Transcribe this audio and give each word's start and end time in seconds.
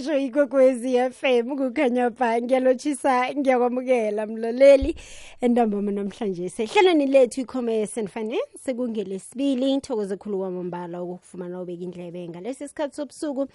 yasho 0.00 0.16
ikwekwezi 0.16 0.96
fm 1.12 1.52
kukhanya 1.56 2.10
ba 2.10 2.40
ngiyalotshisa 2.42 3.36
ngiyakwamukela 3.36 4.26
mloleli 4.26 4.96
entambama 5.40 5.92
namhlanje 5.92 6.48
sehlelweni 6.48 7.06
lethu 7.06 7.40
i-commerce 7.44 8.00
and 8.00 8.08
finance 8.08 8.48
sekungelesibili 8.64 9.76
khulu 9.80 10.38
kwamambala 10.40 11.00
okokufumana 11.04 11.60
ubeka 11.62 11.82
indlebe 11.84 12.28
ngalesi 12.32 12.64
sikhathi 12.68 12.96
sobusuku 12.96 13.46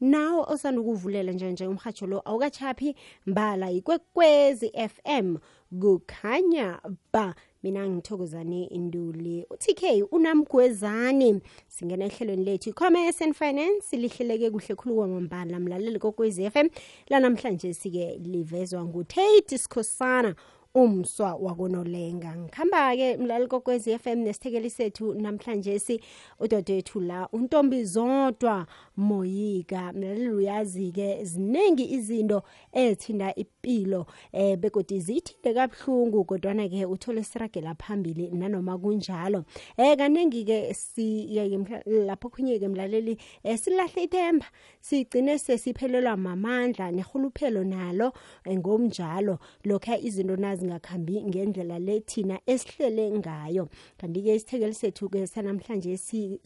nawo 0.00 0.44
osanda 0.48 0.80
ukuvulela 0.80 1.32
njanje 1.32 1.66
umhatsho 1.66 2.06
lo 2.06 2.20
awukachaphi 2.24 2.94
mbala 3.26 3.70
ikwekwezi 3.72 4.72
fm 4.88 5.36
kukhanya 5.80 6.80
ba 7.12 7.34
mina 7.64 7.86
ngithokozane 7.88 8.64
induli 8.78 9.36
utk 9.54 9.82
unamgwezani 10.16 11.30
singena 11.74 12.04
ehlelweni 12.08 12.44
lethu 12.48 12.70
i-commerce 12.70 13.20
and 13.24 13.34
finance 13.34 13.92
lihleleke 13.96 14.50
kuhle 14.50 14.74
khulu 14.76 14.94
kwamambala 14.96 15.58
mlaleli 15.60 15.98
kokwez 15.98 16.38
f 16.38 16.56
m 16.56 16.68
lanamhlanje 17.10 17.74
sike 17.74 18.18
livezwa 18.24 18.84
ngutate 18.84 19.58
sikhosana 19.58 20.34
umswa 20.74 21.34
wakonolenga 21.34 22.34
ngihamba-ke 22.36 23.16
mlali 23.16 23.46
kokwezi 23.46 23.90
f 23.92 24.06
m 24.06 24.18
nesithekeli 24.18 24.70
sethu 24.70 25.14
namhlanje 25.14 25.78
si 25.78 26.00
udodewethu 26.40 27.00
la 27.00 27.28
untombi 27.28 27.84
zodwa 27.84 28.66
moyika 28.96 29.92
mlaleli 29.92 30.30
uyazi-ke 30.34 31.24
ziningi 31.24 31.86
izinto 31.96 32.42
ezithinda 32.72 33.34
impilo 33.34 34.00
um 34.00 34.06
e, 34.32 34.42
eh, 34.50 34.56
begodi 34.58 34.98
ziyithinde 35.00 35.54
kabuhlungu 35.54 36.24
kodwana-ke 36.24 36.86
uthole 36.90 37.22
siragela 37.22 37.74
phambili 37.74 38.30
nanoma 38.34 38.76
kunjalo 38.78 39.38
um 39.38 39.44
e, 39.78 39.88
eh, 39.90 39.94
kaningi-ke 39.98 40.74
siyeke 40.74 41.82
lapho 41.86 42.26
khunye-ke 42.34 42.68
mlaleli 42.68 43.12
um 43.44 43.50
e, 43.50 43.56
silahle 43.56 44.02
ithemba 44.02 44.46
sigcine 44.80 45.38
sesiphelelwa 45.38 46.16
mamandla 46.16 46.90
nehuluphelo 46.90 47.62
nalo 47.64 48.10
ngomnjalo 48.58 49.38
lokhu 49.64 49.94
izinto 50.02 50.36
nazi 50.36 50.63
zingakhambi 50.64 51.22
ngendlela 51.22 51.78
le 51.78 52.00
thina 52.06 52.36
esihlele 52.52 53.04
ngayo 53.18 53.64
kanti-ke 54.00 54.32
isithekeli 54.36 54.76
sethu-ke 54.80 55.20
sanamhlanje 55.32 55.92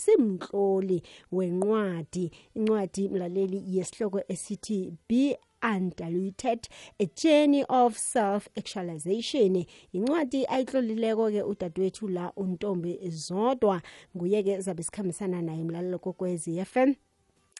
simhloli 0.05 0.99
wenqwadi 1.37 2.25
incwadi 2.59 3.03
mlaleli 3.13 3.59
yesihloko 3.77 4.21
esithi 4.33 4.81
be 5.09 5.39
undiluted 5.75 6.63
a 7.03 7.07
journey 7.23 7.65
of 7.81 7.91
self 8.15 8.43
actualization 8.61 9.55
incwadi 9.97 10.41
ayihlolileko-ke 10.55 11.43
udadewethu 11.43 12.09
la 12.09 12.33
untombi 12.43 12.93
zodwa 13.27 13.83
nguye-ke 14.17 14.55
zabe 14.61 14.83
sikhambisana 14.83 15.43
naye 15.43 15.65
mlalelo 15.65 15.99
kokwezi 15.99 16.59
f 16.65 16.77
m 16.77 16.95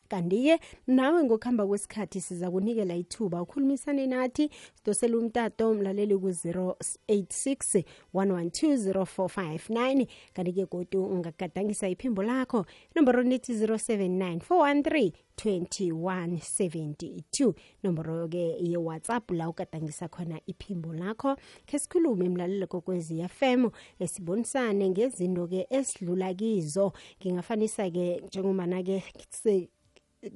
kanti-ke 0.09 0.59
nawe 0.87 1.21
ngokuhamba 1.25 1.67
kwesikhathi 1.69 2.21
siza 2.21 2.51
kunikela 2.51 2.97
ithuba 2.97 3.43
ukhulumisane 3.43 4.07
nathi 4.09 4.49
sidosele 4.81 5.17
umtato 5.21 5.67
mlaleli 5.77 6.17
ku-086 6.19 7.85
112 8.15 10.07
kanti-ke 10.33 10.65
godu 10.67 11.05
ungagadangisa 11.13 11.89
iphimbo 11.93 12.23
lakho 12.25 12.65
inomboro 12.95 13.23
nithi 13.23 13.53
079 13.53 14.37
413 14.39 15.13
2172 15.37 17.53
nomboro-ke 17.85 18.57
ye-whatsapp 18.71 19.29
la 19.31 19.49
ugadangisa 19.53 20.09
khona 20.09 20.41
iphimbo 20.51 20.95
lakho 20.97 21.37
khe 21.69 21.77
sikhulume 21.79 22.29
mlalelo 22.29 22.67
kokwezi 22.67 23.23
fm 23.29 23.71
esibonisane 24.01 24.89
ngezinto-ke 24.91 25.67
esidlula 25.71 26.33
kizo 26.35 26.93
ngingafanisa-ke 27.23 28.23
njengomana-ke 28.27 28.97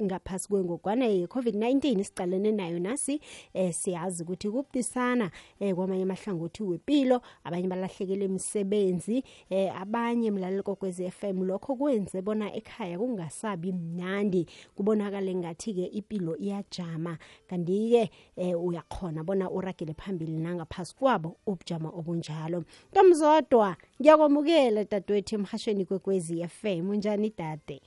ngaphasi 0.03 0.49
kwengogwana 0.49 1.05
ye-covid-19 1.07 2.01
esicalene 2.01 2.51
nayo 2.57 2.79
nasi 2.81 3.21
um 3.55 3.73
siyazi 3.73 4.23
ukuthi 4.23 4.49
kubudisana 4.51 5.25
um 5.25 5.67
eh, 5.67 5.75
kwamanye 5.75 6.03
amahlangothi 6.03 6.63
wempilo 6.63 7.21
abanye 7.45 7.69
balahlekele 7.69 8.25
imisebenzi 8.25 9.25
um 9.51 9.71
abanye 9.81 10.31
mlaleko 10.31 10.75
kwez-f 10.77 11.25
m 11.25 11.43
lokho 11.45 11.77
kwenze 11.77 12.23
bona 12.23 12.53
ekhaya 12.55 12.99
kungasabi 12.99 13.73
mnandi 13.73 14.47
kubonakale 14.77 15.35
ngathi-ke 15.35 15.85
impilo 15.93 16.37
iyajama 16.37 17.19
kanti-ke 17.49 18.11
um 18.37 18.65
uyakhona 18.65 19.25
bona 19.25 19.51
uragele 19.51 19.93
phambili 19.95 20.37
nangaphasi 20.39 20.95
kwabo 20.97 21.37
ubujama 21.47 21.89
obunjalo 21.91 22.65
kamzodwa 22.95 23.77
ngiyakwamukela 24.01 24.85
dadwethu 24.85 25.35
emhashweni 25.35 25.85
kwekwezi 25.85 26.41
f 26.43 26.65
m 26.65 26.91
unjani 26.91 27.33
dade 27.37 27.81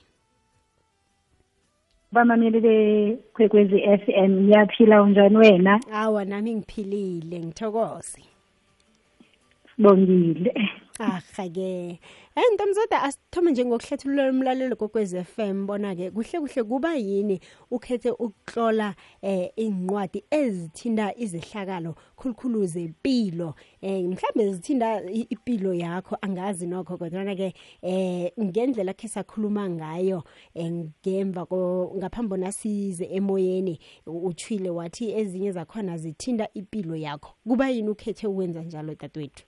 bamameli 2.16 2.60
bekwekwezi 2.62 3.80
FM 4.04 4.48
yaphila 4.52 5.02
unjani 5.04 5.38
wena 5.44 5.74
awa 6.02 6.22
nami 6.30 6.52
ngiphilile 6.58 7.38
ngithokoze 7.46 8.22
sibongile 9.70 10.52
Ahake. 11.00 12.00
Eh 12.38 12.44
Ntomzoda 12.54 13.02
asithome 13.04 13.52
nje 13.52 13.66
ngokuhlethulela 13.66 14.30
umlalelo 14.30 14.76
kokwez 14.76 15.16
FM 15.28 15.66
bona 15.68 15.96
ke 15.96 16.12
kuhle 16.12 16.40
kuhle 16.40 16.64
kuba 16.64 16.96
yini 16.96 17.40
ukhethe 17.72 18.12
ukutlola 18.16 18.96
eh 19.22 19.50
incwadi 19.60 20.24
ezithinta 20.32 21.12
izehlakalo 21.20 21.96
khulukhulu 22.20 22.60
zempilo. 22.74 23.56
Eh 23.84 24.04
mhlambe 24.08 24.44
zithinta 24.56 25.04
impilo 25.36 25.74
yakho 25.76 26.16
angazi 26.24 26.66
nokho 26.68 26.96
kodwa 26.98 27.36
ke 27.36 27.52
eh 27.84 28.32
ngendlela 28.40 28.94
khe 28.96 29.08
sakhuluma 29.08 29.68
ngayo 29.70 30.24
eh, 30.56 30.72
ngemva 30.72 31.44
ko 31.52 31.58
ngaphambi 32.00 32.36
nasize 32.40 33.04
emoyeni 33.18 33.78
uthwile 34.08 34.70
wathi 34.72 35.12
ezinye 35.20 35.52
zakhona 35.52 35.98
zithinta 36.00 36.48
impilo 36.56 36.96
yakho. 36.96 37.36
Kuba 37.46 37.68
yini 37.68 37.90
ukhethe 37.92 38.28
ukwenza 38.32 38.64
njalo 38.64 38.96
dadwethu? 38.96 39.44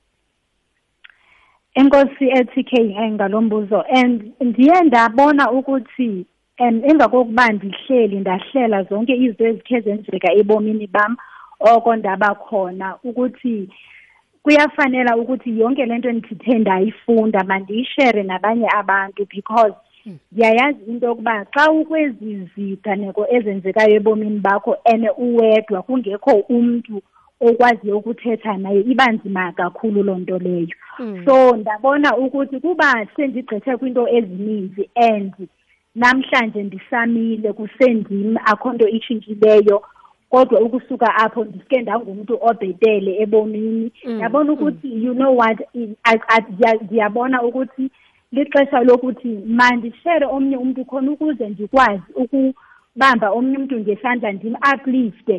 Enkosi 1.82 2.30
ethi 2.40 2.64
KN 2.64 3.12
ngalombuzo 3.14 3.84
and 4.00 4.32
ndiye 4.42 4.82
ndabona 4.84 5.52
ukuthi 5.58 6.12
and 6.60 6.84
emva 6.84 7.08
kokuba 7.08 7.50
ndihleli 7.54 8.18
ndahlela 8.24 8.80
zonke 8.90 9.14
izinto 9.16 9.44
ezikhe 9.50 9.78
zenzeka 9.86 10.30
ebomini 10.40 10.86
bam 10.96 11.14
oko 11.74 11.90
ndaba 12.00 12.30
khona 12.44 12.88
ukuthi 13.08 13.56
kuyafanela 14.44 15.12
ukuthi 15.22 15.50
yonke 15.60 15.84
lento 15.90 16.10
ndithe 16.18 16.54
ndayifunda 16.64 17.40
mandiyishere 17.50 18.22
nabanye 18.30 18.68
abantu 18.80 19.22
because 19.34 19.74
ndiyayazi 20.32 20.82
into 20.90 21.06
yokuba 21.10 21.34
xa 21.54 21.64
ukwezi 21.78 22.32
ziganeko 22.56 23.22
ezenzekayo 23.36 23.94
ebomini 24.00 24.40
bakho 24.48 24.74
and 24.92 25.04
uwedwa 25.26 25.80
kungekho 25.86 26.34
umntu 26.56 26.94
mm. 26.96 27.02
ekwaziyo 27.40 27.98
ukuthetha 27.98 28.58
naye 28.58 28.80
ibanzima 28.92 29.52
kakhulu 29.58 30.04
loo 30.04 30.18
nto 30.18 30.38
leyo 30.40 30.76
mm. 31.00 31.26
so 31.26 31.56
ndabona 31.56 32.10
ukuthi 32.18 32.60
kuba 32.60 33.06
sendigqithe 33.16 33.78
kwinto 33.78 34.08
ezininzi 34.18 34.90
and 34.96 35.34
namhlanje 35.96 36.64
ndisamile 36.64 37.54
kusendim 37.54 38.38
akho 38.46 38.74
nto 38.74 38.88
itshintshileyo 38.88 39.78
kodwa 40.30 40.62
ukusuka 40.62 41.16
apho 41.16 41.46
ndisuke 41.46 41.82
ndangumntu 41.82 42.34
obhetele 42.42 43.20
ebomini 43.24 43.92
hmm, 44.04 44.18
ndabona 44.18 44.48
mm. 44.52 44.54
ukuthi 44.54 44.88
mm. 44.96 45.04
you 45.06 45.14
know 45.16 45.38
what 45.38 45.58
ndiyabona 46.82 47.44
ukuthi 47.44 47.90
lixesha 48.32 48.80
lokuthi 48.84 49.34
mandishere 49.48 50.26
omnye 50.26 50.58
umntu 50.58 50.86
khona 50.86 51.12
ukuze 51.12 51.50
ndikwazi 51.50 52.10
ukubamba 52.16 53.28
omnye 53.38 53.56
umntu 53.58 53.80
ngesandla 53.80 54.32
ndim-uplifte 54.32 55.36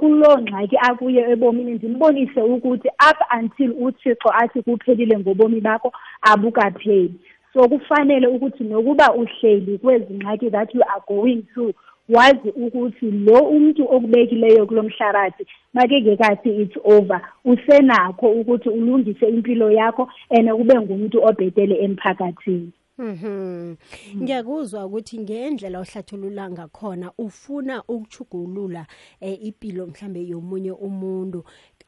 kuloo 0.00 0.36
ngxaki 0.42 0.76
akuyo 0.88 1.20
ebomini 1.32 1.72
ndimbonise 1.74 2.40
ukuthi 2.54 2.88
up 3.10 3.18
until 3.38 3.70
uthixo 3.86 4.28
athi 4.42 4.58
kuphelile 4.66 5.14
ngobomi 5.18 5.58
bakho 5.66 5.88
abukapheli 6.30 7.14
so 7.52 7.60
kufanele 7.70 8.26
ukuthi 8.34 8.62
nokuba 8.70 9.06
uhleli 9.22 9.72
kwezi 9.82 10.10
ngxaki 10.18 10.46
that 10.54 10.68
you 10.74 10.82
are 10.92 11.02
going 11.12 11.40
through 11.50 11.74
wazi 12.14 12.50
ukuthi 12.64 13.06
lo 13.26 13.38
umntu 13.56 13.82
okubekileyo 13.94 14.62
kulo 14.66 14.82
mhlabathi 14.82 15.44
makengekathi 15.74 16.48
it's 16.62 16.76
over 16.94 17.20
usenakho 17.44 18.26
ukuthi 18.40 18.68
ulungise 18.68 19.26
impilo 19.26 19.70
yakho 19.70 20.08
and 20.30 20.46
ube 20.52 20.74
ngumntu 20.82 21.16
obhetele 21.28 21.74
emphakathini 21.84 22.70
Mhm. 22.98 23.26
Mm. 23.28 23.74
Ngiyakuzwa 24.22 24.80
ukuthi 24.86 25.16
ngendlela 25.24 25.76
ohlathulula 25.84 26.44
ngakhona 26.54 27.06
ufuna 27.24 27.76
ukuchugulula 27.92 28.82
eh, 29.26 29.36
impilo 29.48 29.82
mhlambe 29.90 30.20
yomunye 30.32 30.72
umuntu. 30.88 31.40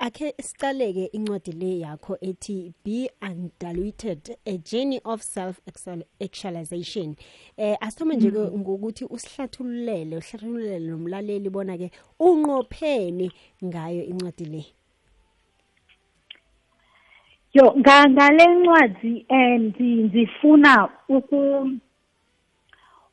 Akhe 0.07 0.29
sicaleke 0.47 1.05
incwadi 1.17 1.53
le 1.61 1.71
yakho 1.85 2.13
ethi 2.29 2.59
Be 2.83 2.99
Undiluted: 3.31 4.23
A 4.47 4.55
Journey 4.69 5.01
of 5.13 5.21
Self-Actualization. 5.23 7.09
Eh 7.59 7.77
asithome 7.81 8.17
nje 8.17 8.31
mm. 8.31 8.59
ngokuthi 8.59 9.05
usihlathululele, 9.15 10.17
uhlathululele 10.23 10.87
nomlaleli 10.93 11.49
bona 11.55 11.77
ke 11.81 11.89
unqopheni 12.19 13.29
ngayo 13.69 14.03
incwadi 14.13 14.45
le. 14.53 14.63
yo 17.55 17.75
ngale 18.11 18.47
ncwadi 18.47 19.27
eh, 19.29 19.59
ndifuna 20.05 20.89
uku 21.09 21.71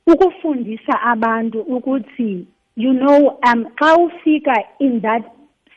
ukufundisa 0.07 1.01
abantu 1.11 1.61
ukuthi 1.75 2.45
you 2.77 2.93
know 2.93 3.27
um 3.49 3.61
xa 3.79 3.95
ufika 4.05 4.55
in 4.79 4.99
that 5.01 5.23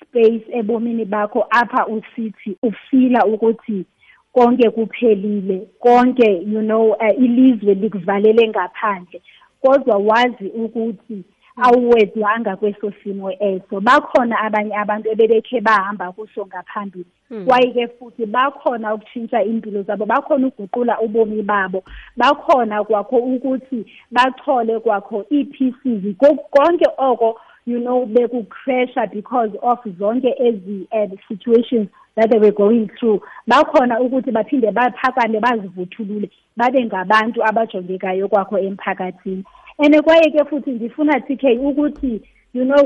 space 0.02 0.42
ebomini 0.52 1.04
bakho 1.04 1.46
apha 1.50 1.86
usithi 1.86 2.56
ufila 2.62 3.24
ukuthi 3.26 3.84
konke 4.32 4.70
kuphelile 4.70 5.68
konke 5.78 6.30
you 6.52 6.60
know 6.62 6.90
uh, 6.92 7.18
ilizwe 7.24 7.74
likuvalele 7.74 8.48
ngaphandle 8.48 9.20
kodwa 9.66 9.96
wazi 9.96 10.46
ukuthi 10.48 11.24
awuwedwanga 11.56 12.56
kweso 12.56 12.92
simo 13.02 13.30
eso 13.32 13.76
bakhona 13.88 14.34
abanye 14.46 14.74
abantu 14.82 15.06
ebebekhe 15.12 15.60
bahamba 15.60 16.12
kuso 16.12 16.40
ngaphambili 16.46 17.06
hmm. 17.28 17.44
kwaye 17.46 17.72
ke 17.72 17.88
futhi 17.96 18.26
bakhona 18.26 18.94
ukutshintsha 18.94 19.42
iimpilo 19.42 19.82
zabo 19.82 20.06
bakhona 20.06 20.46
uguqula 20.50 21.00
ubomi 21.00 21.42
babo 21.42 21.82
bakhona 22.16 22.84
kwakho 22.84 23.16
ukuthi 23.16 23.86
bachole 24.10 24.78
kwakho 24.80 25.24
ii-pcs 25.32 26.04
konke 26.52 26.86
oko 26.96 27.40
you 27.66 27.80
know 27.80 28.06
bekucresha 28.06 29.06
because 29.12 29.52
of 29.62 29.78
zonke 29.98 30.34
ezi 30.38 30.88
um 30.92 31.10
situations 31.28 31.88
that 32.16 32.30
they 32.30 32.38
were 32.38 32.52
going 32.52 32.88
through 32.98 33.20
bakhona 33.48 33.98
ukuthi 34.00 34.30
baphinde 34.30 34.70
baphakane 34.74 35.40
bazivuthulule 35.40 36.30
babe 36.56 36.84
ngabantu 36.86 37.42
abajongekayo 37.44 38.28
kwakho 38.28 38.58
emphakathini 38.58 39.44
and 39.78 40.00
kwaye 40.02 40.30
ke 40.30 40.44
futhi 40.48 40.70
ndifuna 40.72 41.20
tk 41.20 41.58
ukuthi 41.62 42.20
you 42.54 42.64
know 42.64 42.84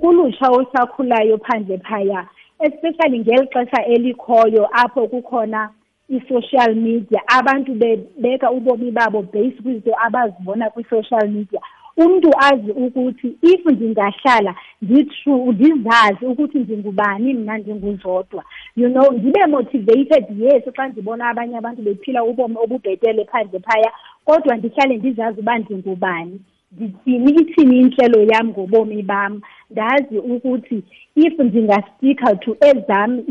kulutsha 0.00 0.50
osakhulayo 0.50 1.36
phandle 1.38 1.78
phaya 1.78 2.26
especially 2.60 3.18
ngeli 3.20 3.46
xesha 3.52 3.84
elikhoyo 3.84 4.68
apho 4.72 5.06
kukhona 5.06 5.70
i-social 6.10 6.74
media 6.74 7.20
abantu 7.28 7.74
bebeka 7.74 8.50
ubomi 8.50 8.90
babo 8.90 9.22
based 9.22 9.62
kwizinto 9.62 9.90
abazibona 10.04 10.70
kwi-social 10.70 11.28
media 11.28 11.60
umuntu 12.04 12.30
azi 12.48 12.70
ukuthi 12.84 13.28
if 13.50 13.62
ngingahlala 13.74 14.52
ngi-true 14.86 15.38
ngizazi 15.56 16.22
ukuthi 16.32 16.58
ngingubani 16.62 17.28
mina 17.38 17.54
nginguzodwa 17.62 18.42
you 18.80 18.88
know 18.94 19.08
ngibe 19.16 19.42
motivated 19.56 20.24
yes 20.44 20.64
xa 20.76 20.84
ndibona 20.90 21.22
abanye 21.30 21.54
abantu 21.58 21.80
bephila 21.86 22.20
ubomi 22.30 22.56
obubhetele 22.64 23.20
phandle 23.30 23.58
phaya 23.66 23.90
kodwa 24.26 24.52
ndihlale 24.56 24.94
ndizazi 24.98 25.38
uba 25.42 25.54
ndingubani 25.60 26.36
ngithini 26.74 27.32
ithini 27.42 27.80
inhlelo 27.80 28.22
yami 28.32 28.50
ngobomi 28.50 29.02
bami 29.02 29.38
ndazi 29.70 30.18
ukuthi 30.18 30.78
if 31.14 31.34
ngingasticka 31.44 32.28
to 32.42 32.50
ezami 32.68 33.22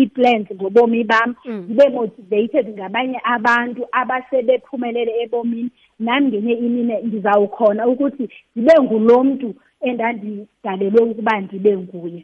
i-plans 0.00 0.48
ngobomi 0.54 1.00
bami 1.04 1.34
mm. 1.48 1.62
ngibe 1.66 1.86
motivated 1.96 2.66
ngabanye 2.76 3.18
abantu 3.34 3.80
abasebephumelele 4.00 5.12
ebomini 5.24 5.70
nami 6.06 6.26
ngenye 6.28 6.52
imine 6.66 6.94
ngizawukhona 7.08 7.82
ukuthi 7.92 8.24
ngibe 8.58 8.74
ngulo 8.84 9.16
mntu 9.24 9.48
endandidalelwe 9.88 11.00
ukuba 11.10 11.34
ndibe 11.40 11.72
nguye 11.80 12.22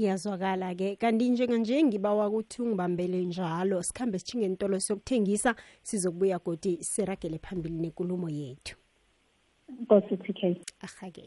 iyazwakala 0.00 0.74
ke 0.74 0.96
kanti 0.96 1.24
njenganje 1.30 1.76
ngibawa 1.84 2.24
ukuthi 2.32 2.56
ungibambele 2.64 3.18
njalo 3.30 3.76
sikhambe 3.86 4.16
sithinge 4.18 4.46
entolo 4.50 4.80
siyokuthengisa 4.80 5.50
sizokubuya 5.86 6.38
godi 6.46 6.72
siragele 6.84 7.36
phambili 7.44 7.76
nenkulumo 7.84 8.28
yethu 8.40 8.76
nkosi 9.82 10.16
tk 10.16 10.40
ahake 10.86 11.24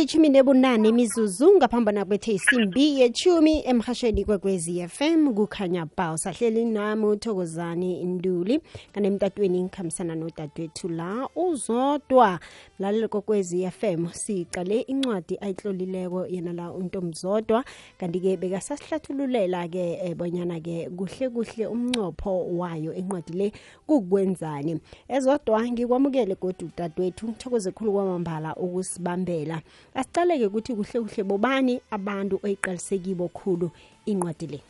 ilithumi 0.00 0.28
nebunane 0.28 0.88
imizuzu 0.88 1.52
ngaphambana 1.56 2.04
kwethe 2.04 2.32
isimbi 2.32 3.00
yethumi 3.00 3.60
emhashweni 3.68 4.24
kwekwezi 4.24 4.88
FM 4.88 5.34
kukhanya 5.34 5.84
ba 5.96 6.18
sahleli 6.18 6.64
nami 6.64 7.04
uthokozani 7.04 8.00
induli 8.00 8.60
kanemtatweni 8.92 9.62
ngikhambisana 9.62 10.14
nodadewethu 10.14 10.88
la 10.88 11.28
uzodwa 11.36 12.40
mlaleli 12.78 13.08
kokwezi 13.08 13.70
FM 13.70 14.06
siqale 14.12 14.80
incwadi 14.80 15.38
ayitlolileko 15.40 16.26
yena 16.26 16.52
la 16.52 16.72
untomzodwa 16.72 17.64
kanti-ke 18.00 18.36
bekasasihlathululela-ke 18.40 19.98
eh, 20.04 20.16
bonyana-ke 20.16 20.88
kuhle 20.96 21.28
kuhle 21.28 21.66
umnqopho 21.66 22.46
wayo 22.56 22.94
incwadi 22.96 23.32
le 23.32 23.52
kukwenzani 23.86 24.80
ezodwa 25.08 25.60
ngikwamukele 25.68 26.36
godwa 26.40 26.68
udadewethu 26.72 27.28
ngithokoze 27.28 27.70
khulu 27.70 27.92
kwamambala 27.92 28.56
ukusibambela 28.56 29.60
asiqaleke 30.00 30.46
ukuthi 30.46 30.72
kuhle 30.74 30.98
kuhle 31.04 31.22
bobani 31.30 31.74
abantu 31.96 32.34
oyiqalisekibo 32.44 33.24
khulu 33.36 33.68
incwadi 34.10 34.46
le 34.52 34.60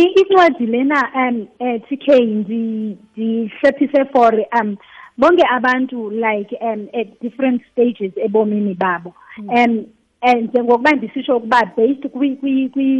incwadi 0.00 0.66
lena 0.66 1.00
um 1.22 1.36
uh, 1.60 1.68
eh, 1.68 1.80
tk 1.88 2.06
ndihlephise 2.08 4.04
for 4.12 4.32
um 4.60 4.76
bonke 5.18 5.42
abantu 5.56 6.10
like 6.10 6.52
um 6.60 6.88
at 7.00 7.20
different 7.20 7.62
stages 7.72 8.12
ebomini 8.26 8.74
babo 8.74 9.14
mm. 9.38 9.48
um 9.50 9.86
eh, 10.22 10.42
njengokuba 10.44 10.90
ndisitsho 10.92 11.36
ukuba 11.36 11.70
based 11.76 12.08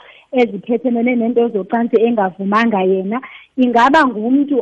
eziphethelene 0.41 1.13
nento 1.21 1.43
zocansi 1.55 1.97
engavumanga 2.07 2.81
yena 2.93 3.19
ingaba 3.63 4.01
ngumntu 4.09 4.57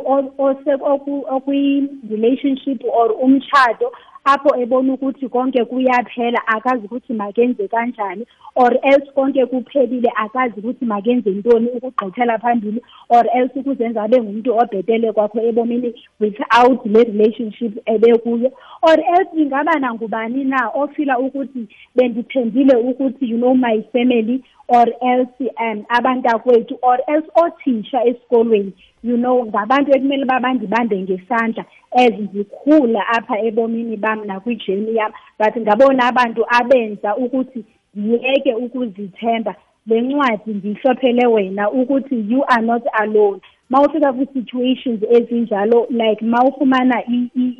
okwi-relationship 1.35 2.79
or 2.99 3.09
umtshato 3.25 3.87
apho 4.25 4.55
ebona 4.55 4.93
ukuthi 4.95 5.27
konke 5.27 5.63
kuyaphela 5.67 6.39
akazi 6.47 6.85
ukuthi 6.87 7.11
makenze 7.13 7.67
kanjani 7.67 8.23
or 8.55 8.71
else 8.81 9.03
konke 9.15 9.43
kuphelile 9.51 10.07
akazi 10.15 10.59
ukuthi 10.63 10.85
makenze 10.87 11.27
intoni 11.29 11.67
ukugqithela 11.75 12.39
phambili 12.39 12.79
or 13.09 13.23
else 13.35 13.51
ukuzenza 13.55 13.99
abe 14.03 14.21
ngumuntu 14.23 14.49
obhetele 14.57 15.11
kwakho 15.11 15.39
ebomini 15.49 15.91
without 16.23 16.79
le 16.87 17.03
relationship 17.03 17.75
ebekuyo 17.85 18.47
or 18.87 18.97
else 19.15 19.31
ingaba 19.37 19.75
nangubani 19.79 20.43
na 20.47 20.69
ofila 20.71 21.19
ukuthi 21.19 21.67
bendithembile 21.95 22.75
ukuthi 22.89 23.27
you 23.29 23.37
know 23.37 23.53
my 23.55 23.83
family 23.91 24.39
or 24.71 24.87
else 25.03 25.43
um 25.59 25.83
abantu 25.91 26.27
akwethu 26.35 26.79
or 26.81 26.95
else 27.11 27.27
othisha 27.35 27.99
esikolweni 28.07 28.71
you 29.03 29.17
know 29.17 29.43
ngabantu 29.45 29.91
ekumele 29.95 30.25
babandibambe 30.25 31.01
ngesandla 31.01 31.65
as 31.91 32.13
ngikhula 32.13 33.07
apha 33.07 33.39
ebomini 33.39 33.97
bami 33.97 34.27
nakwijeni 34.27 34.95
yami 34.95 35.13
but 35.39 35.53
ngabona 35.57 36.05
abantu 36.09 36.41
abenza 36.49 37.15
ukuthi 37.17 37.65
ngiyeke 37.97 38.53
ukuzithemba 38.55 39.55
le 39.87 40.01
ncwadi 40.01 40.53
ngiyihlophele 40.55 41.25
wena 41.27 41.69
ukuthi 41.71 42.15
you 42.31 42.41
are 42.47 42.61
not 42.65 42.83
alone 43.01 43.39
mawufika 43.69 44.13
kwi-situations 44.13 44.99
ezinjalo 45.09 45.85
like 45.89 46.25
mawufumana 46.25 47.03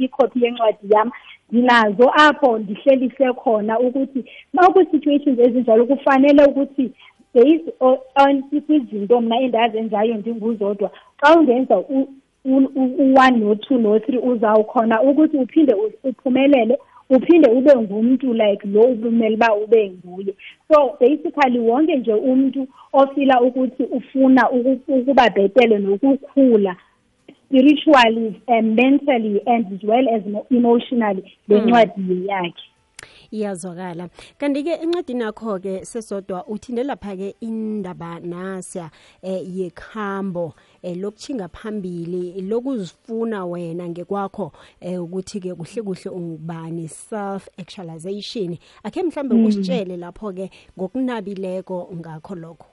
ikhophi 0.03 0.43
yencwadi 0.43 0.89
yami 0.95 1.11
nginazo 1.53 2.11
apho 2.27 2.57
ndihlelise 2.59 3.33
khona 3.33 3.79
ukuthi 3.79 4.25
mawukwi-situations 4.53 5.39
ezinjalo 5.39 5.85
kufanele 5.85 6.45
ukuthi 6.45 6.91
based 7.33 7.69
on 7.79 8.43
izinto 8.51 9.21
mna 9.21 9.39
endazenzayo 9.41 10.15
ndinguzodwa 10.17 10.89
xa 11.21 11.39
ungenza 11.39 11.77
u-one 12.45 13.37
no-two 13.39 13.77
no-three 13.77 14.19
uzawukhona 14.31 15.01
ukuthi 15.01 15.37
uphinde 15.37 15.73
uphumelele 16.09 16.77
uphinde 17.09 17.51
ube 17.51 17.73
ngumntu 17.81 18.33
like 18.33 18.67
lo 18.67 18.81
ubumele 18.81 19.35
uba 19.35 19.55
ube 19.55 19.81
nguye 19.91 20.33
so 20.67 20.97
basically 20.99 21.59
wonke 21.59 21.95
nje 21.95 22.13
umntu 22.13 22.67
ofila 22.93 23.41
ukuthi 23.41 23.83
ufuna 23.83 24.49
ukuba 24.51 25.29
bhetele 25.29 25.77
nokukhula 25.77 26.75
spiritually 27.45 28.41
and 28.47 28.75
mentally 28.75 29.41
and 29.45 29.65
as 29.73 29.83
well 29.83 30.05
as 30.15 30.21
emotionally 30.57 31.23
le 31.47 31.59
hmm. 31.59 31.67
ncwadi 31.69 32.25
yakhe 32.29 32.63
iyazwakala 33.37 34.05
kanti-ke 34.39 34.73
encwadini 34.83 35.23
yakho-ke 35.25 35.73
sesodwa 35.91 36.39
uthinde 36.53 36.83
lapha-ke 36.89 37.29
indaba 37.47 38.11
nasiya 38.19 38.91
um 39.25 39.47
yekhambo 39.57 40.45
um 40.45 40.53
eh, 40.81 40.95
lokutshinga 41.01 41.47
phambili 41.49 42.25
lokuzifuna 42.49 43.39
wena 43.51 43.83
ngekwakho 43.89 44.45
um 44.85 44.99
ukuthi-ke 45.05 45.51
kuhle 45.57 45.81
kuhle 45.81 46.09
ungubani 46.13 46.85
self 46.87 47.49
actualization 47.57 48.53
akhe 48.85 49.01
mhlambe 49.03 49.33
hmm. 49.35 49.45
usitshele 49.49 49.97
lapho-ke 49.97 50.45
ngokunabileko 50.77 51.77
ngakho 51.99 52.33
lokho 52.35 52.67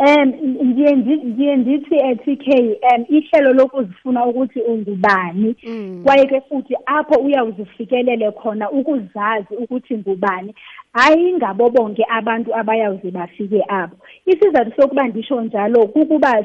um 0.00 0.28
ngiye 0.68 0.96
ngiye 0.96 1.56
ngithi 1.58 1.94
eh, 1.96 2.16
TK 2.24 2.46
um 2.92 3.06
ihlelo 3.08 3.52
lokuzifuna 3.52 4.26
ukuthi 4.26 4.60
ungubani 4.60 5.54
mm. 5.66 6.02
kwaye 6.04 6.26
ke 6.26 6.40
futhi 6.48 6.74
apho 6.86 7.20
uyawuzifikelele 7.20 8.30
khona 8.32 8.70
ukuzazi 8.70 9.56
ukuthi 9.58 9.94
ngubani 9.98 10.54
hayi 10.92 11.32
ngabo 11.32 11.70
bonke 11.70 12.04
abantu 12.08 12.54
abayawuze 12.54 13.10
bafike 13.10 13.64
apho 13.68 13.96
isizathu 14.26 14.72
sokuba 14.82 15.08
ndisho 15.08 15.40
njalo 15.40 15.86
kukuba 15.86 16.44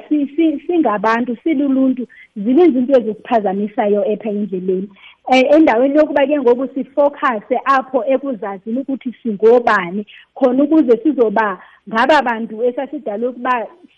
singabantu 0.67 1.37
siluluntu 1.43 2.07
zininzi 2.35 2.79
into 2.79 2.99
ezisiphazamisayo 2.99 4.05
epha 4.05 4.29
endleleni 4.29 4.89
Eh, 5.33 5.45
endaweni 5.57 5.97
yokuba 5.97 6.25
ke 6.27 6.37
ngoku 6.39 6.65
sifocuse 6.69 7.57
apho 7.65 7.99
ekuzazini 8.13 8.79
ukuthi 8.85 9.09
singobani 9.23 10.05
khona 10.37 10.63
ukuze 10.63 10.93
sizoba 11.01 11.47
ngaba 11.89 12.21
bantu 12.21 12.61
esasidalwe 12.69 13.27
ukuba 13.33 13.53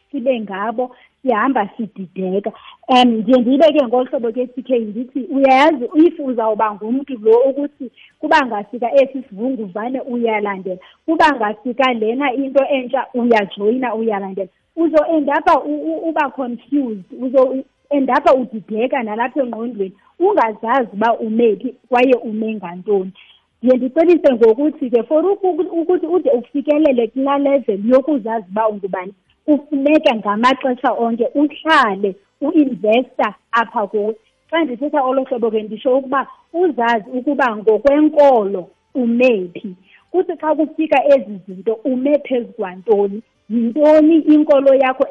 sibe 0.10 0.40
ngabo 0.40 0.96
sihamba 1.22 1.68
sidideka 1.76 2.48
um 2.88 3.04
ndiye 3.20 3.38
ndiyibeke 3.44 3.82
ngolu 3.88 4.06
hlobo 4.08 4.30
ke 4.32 4.44
t 4.48 4.62
k 4.64 4.70
ndithi 4.88 5.28
uyayazi 5.30 5.90
if 6.00 6.16
uzawuba 6.20 6.76
ngumntu 6.80 7.18
lo 7.20 7.36
ukuthi 7.52 7.92
kuba 8.20 8.38
ngafika 8.48 8.88
esi 8.96 9.20
sivunguvane 9.30 10.00
uyalandela 10.08 10.80
kuba 11.06 11.28
ngafika 11.36 11.92
lena 11.94 12.32
into 12.40 12.64
entsha 12.72 13.06
uyajoyina 13.14 13.96
uyalandela 14.00 14.50
uzo 14.80 15.02
endapha 15.16 15.60
uba 16.08 16.30
confused 16.32 17.04
uzo 17.20 17.64
endapha 17.90 18.34
udideka 18.36 19.04
nalapha 19.04 19.42
engqondweni 19.44 19.94
ungazazi 20.20 20.90
uba 20.94 21.14
umephi 21.20 21.76
kwaye 21.90 22.16
ume 22.30 22.50
ngantoni 22.58 23.12
ndiye 23.64 23.78
ndicebise 23.78 24.30
ngokuthi 24.36 24.90
ke 24.94 25.02
for 25.08 25.24
ukuthi 25.26 26.08
ude 26.08 26.30
ufikelele 26.32 27.08
kulaa 27.08 27.38
level 27.38 27.80
yokuzazi 27.90 28.46
uba 28.52 28.68
ungubani 28.70 29.14
kufuneka 29.46 30.16
ngamaxesha 30.16 30.90
onke 30.94 31.26
uhlale 31.36 32.16
uinvesta 32.42 33.34
apha 33.52 33.88
kuwe 33.88 34.12
xa 34.50 34.58
ndithetha 34.64 35.00
olo 35.04 35.24
hlobo 35.24 35.52
ke 35.52 35.64
ndisho 35.64 35.98
ukuba 35.98 36.28
uzazi 36.54 37.10
ukuba 37.14 37.46
ngokwenkolo 37.58 38.68
umephi 38.96 39.76
kuthi 40.12 40.34
xa 40.42 40.50
kufika 40.56 40.98
ezi 41.16 41.34
zinto 41.48 41.74
ume 41.88 42.20
phezu 42.26 42.48
kwantoni 42.54 43.22
yintoni 43.50 44.16
inkolo 44.34 44.76
yakho 44.76 45.06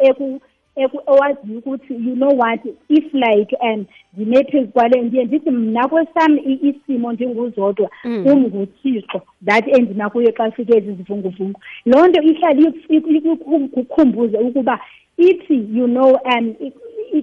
owaziyo 1.06 1.56
ukuthi 1.58 1.94
you 1.94 2.14
know 2.14 2.32
what 2.40 2.60
if 2.88 3.14
like 3.14 3.52
um 3.62 3.84
ngine-phezu 4.18 4.68
kwale 4.72 5.02
ndiye 5.02 5.24
ndithi 5.24 5.50
mna 5.50 5.88
kwesam 5.88 6.38
isimo 6.68 7.12
ndinguzodwa 7.12 7.90
mm. 8.04 8.26
umnguthixo 8.26 9.22
that 9.46 9.68
endinakuyo 9.68 10.32
xa 10.36 10.50
fike 10.50 10.76
ezi 10.76 10.92
zivunguvungu 10.92 11.60
loo 11.86 12.06
nto 12.06 12.22
ihlale 12.22 12.72
ikukhumbuze 12.88 14.38
ukuba 14.38 14.80
ithi 15.16 15.56
you 15.74 15.86
know 15.86 16.18
um 16.36 16.54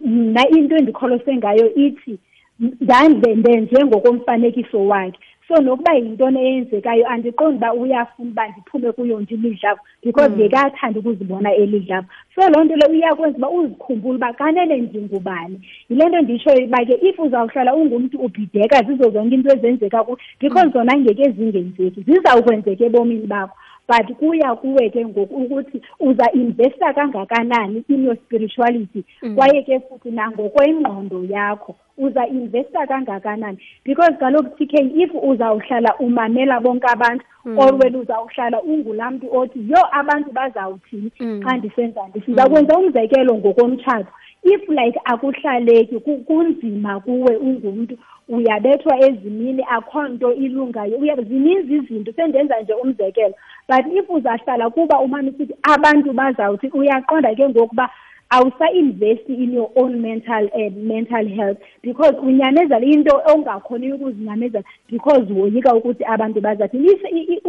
mna 0.05 0.47
into 0.49 0.75
endikholose 0.75 1.35
ngayo 1.37 1.75
ithi 1.75 2.17
ndandendenjengokomfanekiso 2.59 4.87
wakhe 4.87 5.19
so 5.47 5.55
nokuba 5.61 5.93
yintoni 5.93 6.39
eyenzekayo 6.39 7.05
andiqondi 7.13 7.57
uba 7.57 7.69
uyafuna 7.73 8.31
uba 8.31 8.43
ndiphume 8.49 8.89
kuyo 8.95 9.17
nje 9.21 9.35
imidlavo 9.35 9.79
because 10.03 10.29
mm. 10.31 10.37
bekathanda 10.39 10.97
ukuzibona 10.99 11.49
elidlavo 11.53 12.07
so 12.35 12.41
loo 12.49 12.63
nto 12.63 12.75
le 12.79 12.85
iyakwenza 12.97 13.37
uba 13.37 13.49
uzikhumbule 13.49 14.15
uba 14.17 14.33
kanele 14.33 14.73
ndingubani 14.87 15.57
yile 15.89 16.03
nto 16.07 16.19
nditshoyo 16.21 16.65
uba 16.65 16.79
ke 16.87 16.93
if 17.01 17.19
uzawuhlala 17.19 17.75
ungumntu 17.75 18.17
ubhideka 18.17 18.83
zizo 18.87 19.11
zonke 19.11 19.35
into 19.35 19.49
ezenzeka 19.53 20.03
kuwe 20.03 20.17
because 20.39 20.65
mm. 20.67 20.73
zona 20.73 20.91
ngeke 20.99 21.25
zingenzeki 21.31 21.99
zizawukwenzeka 22.07 22.83
ebomini 22.87 23.27
bakho 23.27 23.55
but 23.87 24.05
kuya 24.19 24.55
kuwe 24.55 24.89
ke 24.89 25.03
ngoku 25.05 25.35
ukuthi 25.35 25.81
uza 25.99 26.31
investa 26.33 26.93
kangakanani 26.93 27.83
in 27.89 28.03
your 28.05 28.15
spirituality 28.25 29.03
mm. 29.21 29.35
kwaye 29.35 29.63
ke 29.63 29.79
futhi 29.79 30.11
nangokwengqondo 30.11 31.23
yakho 31.27 31.75
uza 31.97 32.27
investa 32.27 32.87
kangakanani 32.87 33.57
because 33.83 34.11
kaloku 34.19 34.55
tk 34.65 34.73
if 34.95 35.11
uzawuhlala 35.23 35.95
umamela 35.99 36.59
bonke 36.59 36.87
abantu 36.87 37.25
mm. 37.45 37.59
orwel 37.59 37.95
uzawuhlala 37.95 38.61
ungulaa 38.61 39.11
mntu 39.11 39.37
othi 39.37 39.59
yho 39.69 39.83
abantu 39.91 40.31
bazawuthini 40.31 41.11
mm. 41.19 41.41
xa 41.45 41.57
ndisenza 41.57 42.07
ndizakwenza 42.07 42.77
umzekelo 42.77 43.35
ngokomtshato 43.35 44.11
if 44.43 44.69
like 44.69 44.99
akuhlaleki 45.05 45.99
kunzima 45.99 46.99
kuwe 46.99 47.35
ungumntu 47.37 47.97
uyabethwa 48.29 48.99
ezimini 48.99 49.65
akho 49.69 50.03
nto 50.07 50.33
ilungayo 50.33 51.23
zininzi 51.27 51.73
izinto 51.75 52.11
sendenza 52.13 52.61
nje 52.61 52.73
umzekelo 52.73 53.33
but 53.67 53.85
if 53.87 54.07
uzahlala 54.09 54.69
kuba 54.73 54.99
umane 54.99 55.29
ukuthi 55.31 55.53
abantu 55.63 56.11
bazawuthi 56.11 56.67
uyaqonda 56.75 57.31
ke 57.35 57.45
ngokuba 57.49 57.85
awusa-investi 58.33 59.33
in 59.33 59.53
your 59.53 59.71
own 59.75 60.01
mental 60.01 60.49
uh, 60.53 60.71
mental 60.75 61.25
health 61.37 61.57
because 61.81 62.11
unyamezela 62.27 62.83
into 62.83 63.11
ongakhoniyo 63.31 63.95
ukuzinyamezela 63.95 64.63
because 64.91 65.25
woyika 65.31 65.75
ukuthi 65.75 66.03
abantu 66.05 66.41
bazathini 66.41 67.39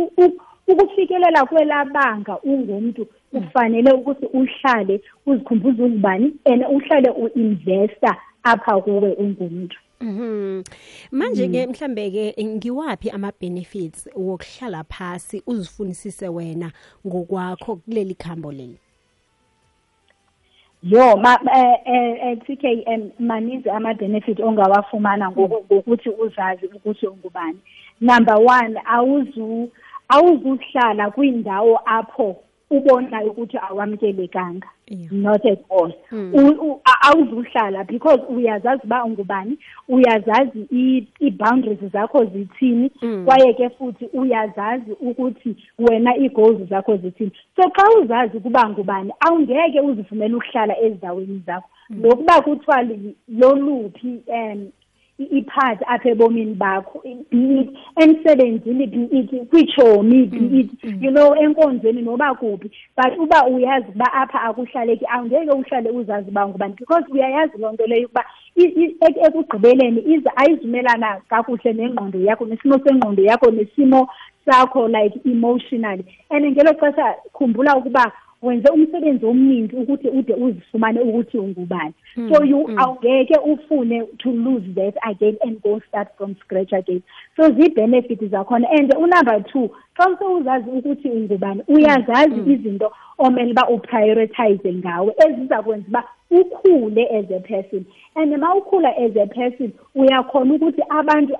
ukufikelela 0.68 1.44
kwelabanga 1.46 2.38
ungumntu 2.44 3.06
ufanele 3.32 3.92
ukuthi 3.92 4.26
uhlale 4.26 5.00
uzikhumbuze 5.26 5.82
uzibani 5.82 6.32
and 6.44 6.64
uhlale 6.68 7.10
u-investa 7.10 8.16
apha 8.44 8.80
kuwe 8.80 9.12
ungumntu 9.12 9.76
Mhm. 10.00 10.64
Manje 11.12 11.46
ke 11.52 11.66
mm. 11.66 11.70
mhlambe 11.72 12.04
ke 12.12 12.34
eh, 12.36 12.44
ngiwapi 12.44 13.10
ama 13.10 13.32
benefits 13.40 14.08
wokuhlala 14.16 14.84
phansi 14.84 15.42
uzifunisise 15.46 16.28
wena 16.28 16.72
ngokwakho 17.06 17.76
kuleli 17.76 18.14
khambo 18.14 18.52
leli? 18.52 18.78
Yo 20.82 21.16
ma 21.16 21.38
eh, 21.46 21.76
eh, 21.86 22.18
eh 22.22 22.36
TKM 22.38 23.10
manizi 23.18 23.70
ama 23.70 23.94
benefit 23.94 24.40
ongawafumana 24.40 25.30
mm. 25.30 25.36
ngokuthi 25.70 26.10
uzazi 26.10 26.66
ukuthi 26.66 27.06
ungubani. 27.06 27.58
Number 28.00 28.34
1 28.34 28.76
awuzu 28.86 29.70
awuzuhlala 30.08 31.10
kwindawo 31.10 31.80
apho 31.86 32.36
ubonayo 32.70 33.30
ukuthi 33.30 33.58
awamkelekanga 33.58 34.66
not 35.10 35.44
at 35.46 35.58
all 35.70 35.92
hmm. 36.08 36.32
awuzuhlala 37.04 37.84
because 37.88 38.20
uyazazi 38.28 38.86
ba 38.86 39.04
ungubani 39.04 39.58
uyazazi 39.88 40.62
i-boundaries 41.20 41.92
zakho 41.92 42.24
zithini 42.24 42.90
hmm. 43.00 43.24
kwaye 43.26 43.54
ke 43.54 43.68
futhi 43.68 44.06
uyazazi 44.12 44.92
ukuthi 45.00 45.56
wena 45.78 46.16
ii-goals 46.18 46.68
zakho 46.70 46.96
zithini 46.96 47.32
so 47.56 47.62
xa 47.76 47.84
uzazi 48.02 48.36
ukuba 48.36 48.68
ngubani 48.68 49.12
awungeke 49.28 49.80
uzivumele 49.80 50.34
ukuhlala 50.34 50.78
ezindaweni 50.80 51.42
zakho 51.46 51.68
hmm. 51.88 52.00
nokuba 52.02 52.40
kuthiwa 52.40 52.82
loluphi 53.28 54.20
um 54.26 54.70
i-part 55.18 55.78
apha 55.86 56.10
ebomini 56.10 56.54
bakho 56.54 57.00
be 57.04 57.70
emsebenzini 58.00 58.86
be 58.86 59.18
it 59.18 59.48
kwijomi 59.48 60.26
be 60.28 60.38
mm, 60.38 60.60
it 60.60 60.70
mm. 60.82 61.02
you 61.04 61.10
know 61.10 61.34
enkonzweni 61.36 62.02
noba 62.02 62.34
kuphi 62.34 62.68
but 62.96 63.16
uba 63.18 63.46
uyazi 63.46 63.86
uba 63.94 64.12
apha 64.12 64.40
akuhlaleki 64.42 65.04
awungeke 65.06 65.50
uhlale 65.50 65.90
uzazi 65.90 66.28
uba 66.30 66.48
ngubani 66.48 66.74
because 66.74 67.04
uyayazi 67.12 67.58
loo 67.58 67.72
nto 67.72 67.86
leyo 67.86 68.08
ukuba 68.08 68.24
ekugqibeleni 69.26 70.00
ize 70.02 70.30
ayizumelana 70.36 71.22
kakuhle 71.30 71.72
nengqondo 71.72 72.18
yakho 72.20 72.46
nesimo 72.46 72.78
sengqondo 72.84 73.22
yakho 73.22 73.50
nesimo 73.50 74.08
sakho 74.44 74.88
like 74.88 75.14
emotionally 75.24 76.04
and 76.30 76.44
ngelo 76.56 76.74
xesha 76.74 77.14
khumbula 77.32 77.76
ukuba 77.76 78.10
wenze 78.44 78.70
umsebenzi 78.70 79.26
omningi 79.26 79.76
ukuthi 79.76 80.08
ude 80.08 80.34
uzifumane 80.34 81.00
ukuthi 81.00 81.38
ungubani 81.38 81.92
mm, 82.16 82.30
so 82.32 82.44
you 82.44 82.66
mm. 82.68 82.78
awungeke 82.78 83.36
ufune 83.38 84.06
to 84.18 84.30
lose 84.32 84.66
that 84.74 84.94
again 85.10 85.36
and 85.44 85.60
go 85.62 85.80
start 85.88 86.08
from 86.16 86.36
scratch 86.44 86.72
again 86.72 87.02
so 87.36 87.42
zii-benefit 87.50 88.20
zakhona 88.30 88.66
and 88.70 88.94
unumber 88.94 89.44
two 89.52 89.70
xa 89.98 90.06
usewuzazi 90.12 90.70
ukuthi 90.70 91.08
ungubani 91.10 91.62
uyazazi 91.68 92.30
mm, 92.34 92.42
mm. 92.46 92.52
izinto 92.52 92.92
omele 93.18 93.50
uba 93.50 93.68
uprioritize 93.68 94.72
ngawe 94.74 95.14
eziza 95.28 95.62
kwenza 95.62 95.88
uba 95.88 96.04
ukhule 96.30 97.08
as 97.18 97.26
a 97.36 97.40
person 97.40 97.84
and 98.14 98.36
ma 98.38 98.54
ukhula 98.54 98.96
as 98.96 99.16
a 99.16 99.26
person 99.26 99.70
uyakhona 99.94 100.54
ukuthi 100.54 100.82
abantu 100.88 101.34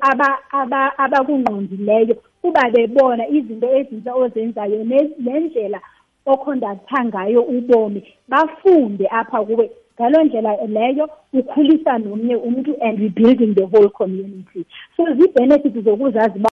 abakungqondileyo 0.98 2.00
aba, 2.00 2.12
aba 2.12 2.30
kuba 2.42 2.70
bebona 2.70 3.28
izinto 3.28 3.76
ezintsha 3.76 4.14
ozenzayo 4.14 4.84
nendlela 4.84 5.78
ne 5.78 5.80
okhondaktha 6.26 6.98
ngayo 7.04 7.40
ubomi 7.54 8.00
bafunde 8.28 9.06
apha 9.10 9.44
kuwe 9.44 9.70
ngaloo 9.96 10.24
ndlela 10.24 10.52
leyo 10.66 11.06
ukhulisa 11.32 11.98
nomnye 11.98 12.36
umntu 12.36 12.72
and 12.80 12.98
rebuilding 12.98 13.54
the 13.54 13.64
whole 13.70 13.88
community 13.92 14.64
so 14.96 15.02
zii-benefits 15.16 15.78
zokuzazi 15.84 16.38
uba 16.38 16.50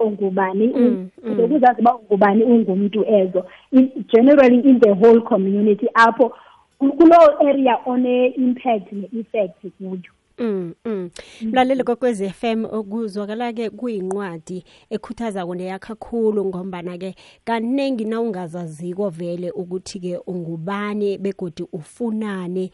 ungubani 0.00 0.66
mm, 0.76 1.08
mm. 1.24 1.36
zokuzazi 1.36 1.80
uba 1.84 1.96
ungubani 1.96 2.44
ungumntu 2.44 3.04
ezo 3.18 3.40
generally 4.12 4.60
in 4.68 4.80
the 4.80 4.90
whole 5.00 5.20
community 5.20 5.86
apho 5.94 6.32
kuloo 6.78 7.30
area 7.48 7.76
one-impact 7.86 8.92
ne-effect 8.92 9.60
kuyo 9.78 10.15
Mm. 10.38 10.48
mm. 10.48 10.72
Mm-hmm. 10.96 11.50
Mlalelo 11.50 11.84
kokwez 11.84 12.22
FM 12.32 12.64
okuzwakala 12.64 13.52
ke 13.52 13.70
kuyincwadi 13.70 14.64
ekhuthaza 14.90 15.46
kuneyakha 15.46 15.94
khulu 15.94 16.44
ngombana 16.44 16.98
ke 16.98 17.14
kanengi 17.44 18.04
nawungazaziko 18.04 19.08
vele 19.10 19.50
ukuthi 19.50 19.98
ke 20.00 20.20
ungubani 20.26 21.18
begodi 21.18 21.64
ufunani 21.72 22.70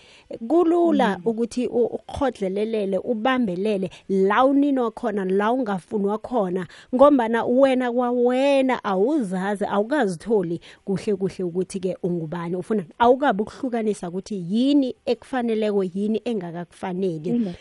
kulula 0.48 1.08
mm-hmm. 1.08 1.26
ukuthi 1.26 1.66
ukhodlelelele 1.66 2.98
ubambelele 2.98 3.90
la 4.08 4.44
unino 4.44 4.90
khona 4.90 5.24
la 5.24 5.52
ungafunwa 5.52 6.18
khona 6.18 6.66
ngombana 6.94 7.44
wena 7.44 7.92
kwawena 7.92 8.84
awuzazi 8.84 9.64
awukazitholi 9.64 10.60
kuhle 10.84 11.16
kuhle 11.16 11.44
ukuthi 11.44 11.80
ke 11.80 11.96
ungubani 12.02 12.56
ufuna 12.56 12.84
awukabe 12.98 13.42
ukuhlukanisa 13.42 14.08
ukuthi 14.08 14.44
yini 14.50 14.94
ekufaneleko 15.06 15.84
yini 15.84 16.22
engakakufaneli 16.24 17.51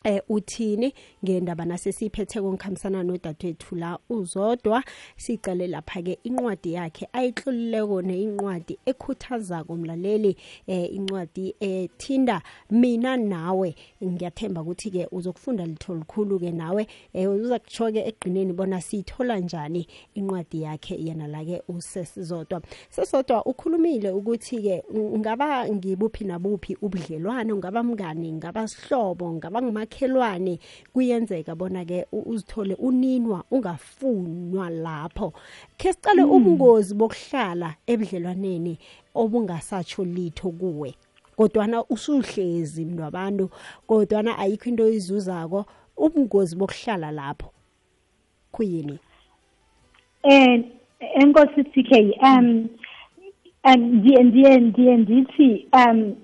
eh 0.08 0.22
uthini 0.30 0.94
ngendaba 1.26 1.66
nasesiphethe 1.66 2.42
konkhambisana 2.42 3.04
nodadewethu 3.04 3.76
la 3.76 4.00
uzodwa 4.10 4.84
sicale 5.18 5.68
lapha 5.68 6.02
ke 6.02 6.16
inqwadi 6.24 6.74
yakhe 6.78 7.08
ayihlolileko 7.14 8.02
neinqwadi 8.02 8.80
ekhuthaza 8.86 9.64
komlaleli 9.68 10.36
eh 10.68 10.94
incwadi 10.96 11.56
ethinda 11.60 12.42
mina 12.72 13.18
nawe 13.18 13.76
ngiyathemba 14.04 14.62
ukuthi 14.62 14.90
ke 14.92 15.04
uzokufunda 15.12 15.66
litho 15.66 15.96
likhulu 15.96 16.40
ke 16.40 16.52
nawe 16.52 16.88
eh, 17.14 17.28
uza 17.32 17.60
kuchoke 17.60 18.00
egqineni 18.08 18.54
bona 18.54 18.82
sithola 18.82 19.40
njani 19.40 19.88
inqwadi 20.16 20.62
yakhe 20.62 20.96
yena 20.96 21.28
la 21.28 21.44
ke 21.46 21.62
usesizodwa 21.68 22.62
sesodwa 22.90 23.44
ukhulumile 23.46 24.10
ukuthi 24.16 24.62
ke 24.64 24.76
ngaba 25.20 25.68
ngibuphi 25.70 26.24
nabuphi 26.26 26.78
ubudlelwano 26.82 27.58
ngaba 27.58 27.84
mngani 27.84 28.32
ngaba 28.40 28.68
sihlobo 28.68 29.32
ngaba 29.36 29.62
ngumakhe 29.62 29.97
makhelwane 29.98 30.60
kuyenzeka 30.94 31.56
bona-ke 31.56 32.06
uzithole 32.12 32.76
uninwa 32.80 33.44
ungafunwa 33.52 34.70
lapho 34.70 35.34
khe 35.78 35.94
sicale 35.94 36.24
mm. 36.26 36.32
ubungozi 36.32 36.94
bokuhlala 36.96 37.76
ebudlelwaneni 37.88 38.78
obungasatsho 39.16 40.06
litho 40.06 40.52
kuwe 40.52 40.94
kodwana 41.38 41.84
usuhlezi 41.90 42.86
mnwabantu 42.86 43.50
kodwana 43.88 44.38
ayikho 44.40 44.70
into 44.70 44.84
oyizuzako 44.84 45.66
ubungozi 45.98 46.56
bokuhlala 46.56 47.12
lapho 47.12 47.50
kuyini 48.52 49.00
eh, 50.24 50.48
um 50.64 50.72
enkosi 51.00 51.64
tk 51.74 52.14
um 52.22 52.70
ndiye 53.78 54.24
ndiye 54.24 54.58
ndiye 54.58 54.98
ndithi 54.98 55.68
um 55.74 56.16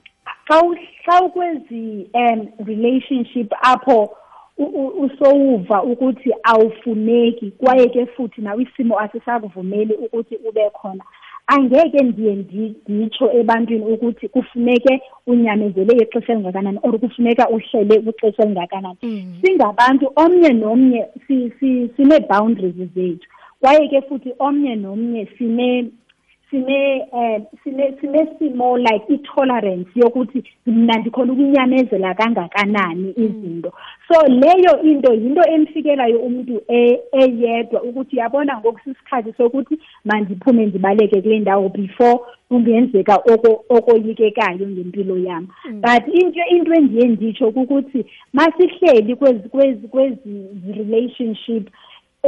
xa 0.48 1.22
ukwezi-um 1.26 2.40
relationship 2.68 3.48
apho 3.64 4.10
usowuva 5.04 5.82
ukuthi 5.84 6.32
awufuneki 6.44 7.52
kwaye 7.58 7.88
ke 7.90 8.06
futhi 8.16 8.42
nawe 8.42 8.62
isimo 8.64 9.00
asisakuvumeli 9.00 9.94
ukuthi 9.94 10.36
ube 10.50 10.70
khona 10.78 11.04
angeke 11.48 12.00
ndiye 12.04 12.34
nditsho 12.88 13.26
ebantwini 13.40 13.86
ukuthi 13.86 14.28
kufuneke 14.28 15.02
unyamezele 15.28 16.04
ixesha 16.04 16.34
elingakanani 16.34 16.80
or 16.84 17.00
kufuneka 17.00 17.50
uhlele 17.50 17.96
ixesha 18.10 18.44
elingakanani 18.44 18.98
mm. 19.02 19.34
singabantu 19.42 20.12
omnye 20.16 20.50
nomnye 20.54 21.08
sinee-boundaries 21.96 22.76
zethu 22.96 23.28
kwaye 23.62 23.88
ke 23.88 24.02
futhi 24.02 24.34
omnye 24.40 24.76
nomnye 24.76 25.26
sine 25.38 25.90
sine 26.54 27.08
eh 27.20 27.40
sine 27.64 27.94
sinesimo 28.02 28.78
like 28.78 29.10
itolerance 29.14 29.90
yokuthi 29.96 30.44
mina 30.66 30.94
ndikhona 30.98 31.34
ukunyamezela 31.34 32.14
kangakanani 32.14 33.12
hmm. 33.16 33.26
izinto 33.26 33.74
so 34.08 34.28
leyo 34.28 34.82
into 34.84 35.14
yinto 35.14 35.42
emfikelayo 35.56 36.20
umuntu 36.20 36.62
e, 36.70 37.00
eyedwa 37.22 37.84
ukuthi 37.84 38.18
yabona 38.18 38.58
ngokusisikhathi 38.60 39.34
sokuthi 39.38 39.80
mandiphume 40.06 40.66
ndibaleke 40.66 41.22
kule 41.22 41.40
ndawo 41.40 41.70
before 41.70 42.20
kungenzeka 42.50 43.20
okoyikekayo 43.70 44.68
ngempilo 44.68 45.18
yami 45.18 45.48
hmm. 45.64 45.82
but 45.82 46.08
into 46.16 46.40
into 46.56 46.74
endiye 46.74 47.08
nditsho 47.08 47.52
kukuthi 47.52 48.06
masihleli 48.34 49.16
kwezi 49.16 49.50
kwezi 49.50 49.88
kwezi 49.88 50.46
relationship 50.78 51.64
kwez, 51.70 51.80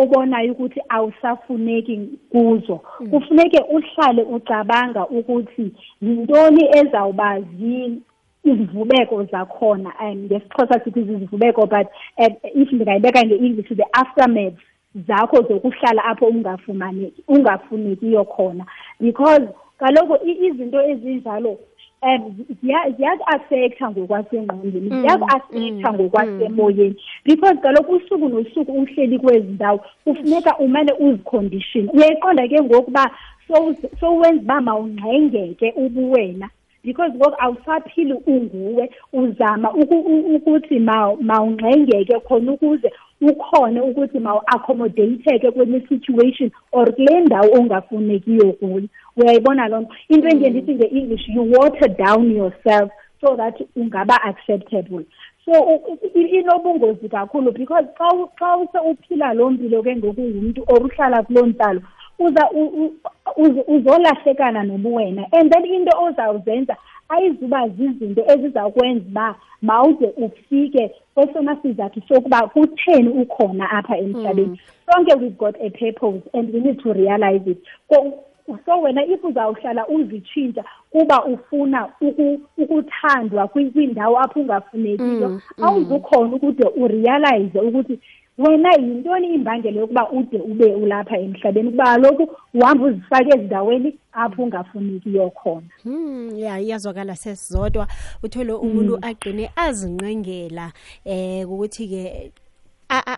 obonayo 0.01 0.51
ukuthi 0.51 0.81
awusafuneki 0.89 2.09
kuzo 2.31 2.79
mm. 2.99 3.07
kufuneke 3.09 3.63
uhlale 3.75 4.23
ucabanga 4.23 5.07
ukuthi 5.07 5.71
yintoni 6.01 6.63
ezawubazi 6.79 7.97
izivubeko 8.43 9.23
zakhona 9.23 9.91
um 10.01 10.17
ngesixhosa 10.25 10.79
sithi 10.83 10.99
izivubeko 10.99 11.65
but 11.65 11.87
uh, 12.17 12.33
if 12.61 12.71
ndingayibeka 12.71 13.23
nge-english 13.25 13.69
the 13.75 13.85
aftermath 13.93 14.59
zakho 15.07 15.37
zokuhlala 15.41 16.03
apho 16.05 16.25
ungafumaneki 16.25 17.23
ungafunekiyo 17.27 18.23
khona 18.23 18.65
because 18.99 19.47
kaloku 19.77 20.27
izinto 20.27 20.81
ezinjalo 20.81 21.57
um 22.05 22.35
ziyaku-affectha 22.61 23.85
ngokwasengqondweni 23.91 24.89
ziyaku-affectha 24.99 25.89
ngokwasemoyeni 25.93 26.95
because 27.25 27.57
kaloku 27.63 27.91
usuku 27.95 28.27
nosuku 28.29 28.71
uhleli 28.81 29.19
kwezi 29.19 29.47
ndawo 29.47 29.79
kufuneka 30.03 30.51
umane 30.65 30.93
uzikhondishini 31.05 31.89
uyayiqonda 31.95 32.47
ke 32.47 32.59
ngokuba 32.65 33.03
sowenza 33.99 34.41
uba 34.45 34.61
mawungxengeke 34.61 35.67
ubuwena 35.83 36.47
because 36.83 37.13
ngoku 37.15 37.37
awusaphili 37.45 38.13
unguwe 38.25 38.85
uzama 39.13 39.73
ukuthi 40.33 40.79
mawungxengeke 41.29 42.15
khona 42.27 42.51
ukuze 42.53 42.89
ukhone 43.21 43.81
ukuthi 43.81 44.19
mawu-accommodateke 44.19 45.51
kwenye 45.51 45.79
situation 45.79 46.51
or 46.71 46.91
kule 46.95 47.21
ndawo 47.21 47.49
ongafunekiyo 47.53 48.51
kuyo 48.53 48.83
uyayibona 49.17 49.67
loo 49.67 49.81
nto 49.81 49.93
into 50.09 50.27
endiye 50.27 50.49
mm. 50.49 50.57
ndithi 50.57 50.75
nge-english 50.75 51.29
you 51.29 51.51
water 51.51 51.87
down 51.97 52.31
yourself 52.31 52.91
so 53.21 53.35
that 53.35 53.55
ungaba-acceptable 53.75 55.05
so 55.45 55.51
inobungozi 56.13 57.09
kakhulu 57.09 57.51
because 57.51 57.87
xa 58.37 58.57
xa 58.71 58.81
uphila 58.83 59.33
loo 59.33 59.49
mpilo 59.49 59.83
ke 59.83 59.95
ngoku 59.95 60.21
ngumntu 60.21 60.61
or 60.67 60.83
uhlala 60.85 61.23
kuloo 61.23 61.45
ntlalo 61.45 61.81
uza 62.19 62.49
uzolahlekana 63.67 64.63
nobuwena 64.63 65.25
and 65.33 65.51
then 65.51 65.65
into 65.65 65.91
ozawuzenza 65.97 66.77
ayizuba 67.09 67.67
zizinto 67.69 68.21
ezizawukwenza 68.31 69.07
uba 69.11 69.35
mawuze 69.61 70.07
ufike 70.17 70.91
kwesona 71.15 71.55
sizathu 71.61 72.01
sokuba 72.07 72.47
kutheni 72.53 73.09
ukhona 73.09 73.69
apha 73.71 73.97
emhlabeni 73.97 74.47
hmm. 74.55 74.57
sonke 74.93 75.11
we've 75.13 75.37
got 75.37 75.55
a 75.61 75.69
purpose 75.69 76.23
and 76.39 76.53
we 76.55 76.59
need 76.59 76.79
to 76.81 76.93
realize 76.93 77.49
it 77.51 77.57
so 78.65 78.81
wena 78.81 79.05
if 79.05 79.23
uzawuhlala 79.23 79.87
uzitshintsha 79.87 80.63
kuba 80.91 81.25
ufuna 81.25 81.89
ukuthandwa 82.57 83.47
kwindawo 83.47 84.19
apho 84.19 84.39
ungafunekiyo 84.39 85.27
hmm, 85.27 85.39
hmm. 85.55 85.65
awuzukhona 85.65 86.35
ukude 86.35 86.63
urealize 86.75 87.59
ukuthi 87.59 87.99
wena 88.37 88.69
yintoni 88.79 89.33
imbangela 89.35 89.79
yokuba 89.81 90.09
ude 90.11 90.37
ube 90.37 90.65
ulapha 90.75 91.17
emhlabeni 91.17 91.71
kuba 91.71 91.83
kaloku 91.83 92.27
uhambe 92.53 92.83
uzifake 92.85 93.33
ezindaweni 93.35 93.95
apho 94.11 94.43
ungafunekiyo 94.43 95.29
khona 95.29 95.63
hmm, 95.83 96.37
ya 96.39 96.59
iyazwakala 96.59 97.15
sesizodwa 97.15 97.87
uthole 98.23 98.53
umuntu 98.53 98.95
hmm. 98.95 99.03
agqine 99.03 99.51
azinqengela 99.55 100.65
um 101.05 101.11
eh, 101.11 101.51
ukuthi-ke 101.51 102.31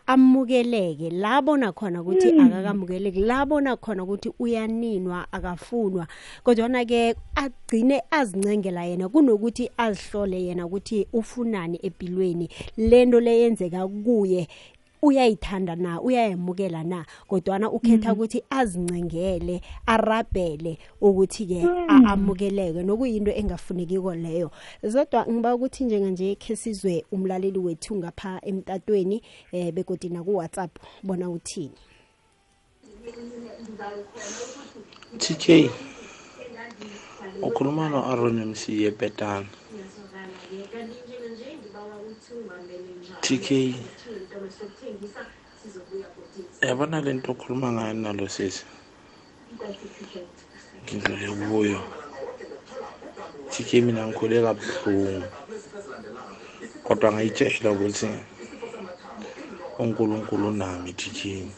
amukeleke 0.08 1.10
labona 1.10 1.72
khona 1.72 2.02
ukuthi 2.02 2.32
mm. 2.34 2.42
akakamukeleki 2.46 3.20
labona 3.20 3.76
khona 3.76 4.04
ukuthi 4.04 4.32
uyaninwa 4.40 5.28
akafunwa 5.32 6.08
kodwana 6.44 6.86
ke 6.86 7.16
agcine 7.36 8.02
azincengela 8.12 8.84
yena 8.86 9.10
kunokuthi 9.10 9.70
azihlole 9.78 10.44
yena 10.44 10.66
ukuthi 10.66 11.08
ufunani 11.14 11.80
empilweni 11.84 12.50
lento 12.78 13.20
leyenzeka 13.20 13.88
kuye 13.88 14.48
uyayithanda 15.08 15.76
na 15.76 16.02
uyayemukela 16.02 16.84
na 16.84 17.06
kodwana 17.28 17.72
ukhetha 17.72 18.10
mhm. 18.10 18.18
ukuthi 18.18 18.44
azincengele 18.50 19.62
arabhele 19.88 20.76
ukuthi-ke 21.02 21.64
mhm. 21.66 22.08
amukeleke 22.12 22.84
nokuyinto 22.84 23.32
engafunekiko 23.40 24.12
leyo 24.16 24.52
zodwa 24.84 25.24
ngiba 25.32 25.56
ukuthi 25.56 25.82
njenganje 25.88 26.36
khe 26.36 26.56
sizwe 26.56 27.06
umlaleli 27.12 27.60
wethu 27.60 27.96
ngapha 27.96 28.42
emtatweni 28.44 29.16
um 29.18 29.60
eh, 29.60 29.72
begodi 29.74 30.10
naku-whatsapp 30.12 30.74
bona 31.04 31.30
uthini 31.30 31.72
TK 35.24 35.72
ukhuluma 37.48 37.90
no-aron 37.90 38.38
mc 38.52 38.62
yebetana 38.84 39.46
tk 43.22 43.48
yabona 46.68 46.98
le 47.06 47.12
nto 47.18 47.30
okhuluma 47.34 47.68
ngayo 47.76 47.96
nalo 48.04 48.26
sisi 48.36 48.64
ngidlule 50.84 51.28
kuyo 51.52 51.80
jike 53.52 53.78
mina 53.86 54.02
ngikhule 54.08 54.36
kabuhlungu 54.46 55.24
kodwa 56.86 57.08
ngayitshela 57.14 57.68
ukuthi 57.76 58.10
unkulunkulu 59.82 60.44
unami 60.52 60.90
jikini 61.00 61.52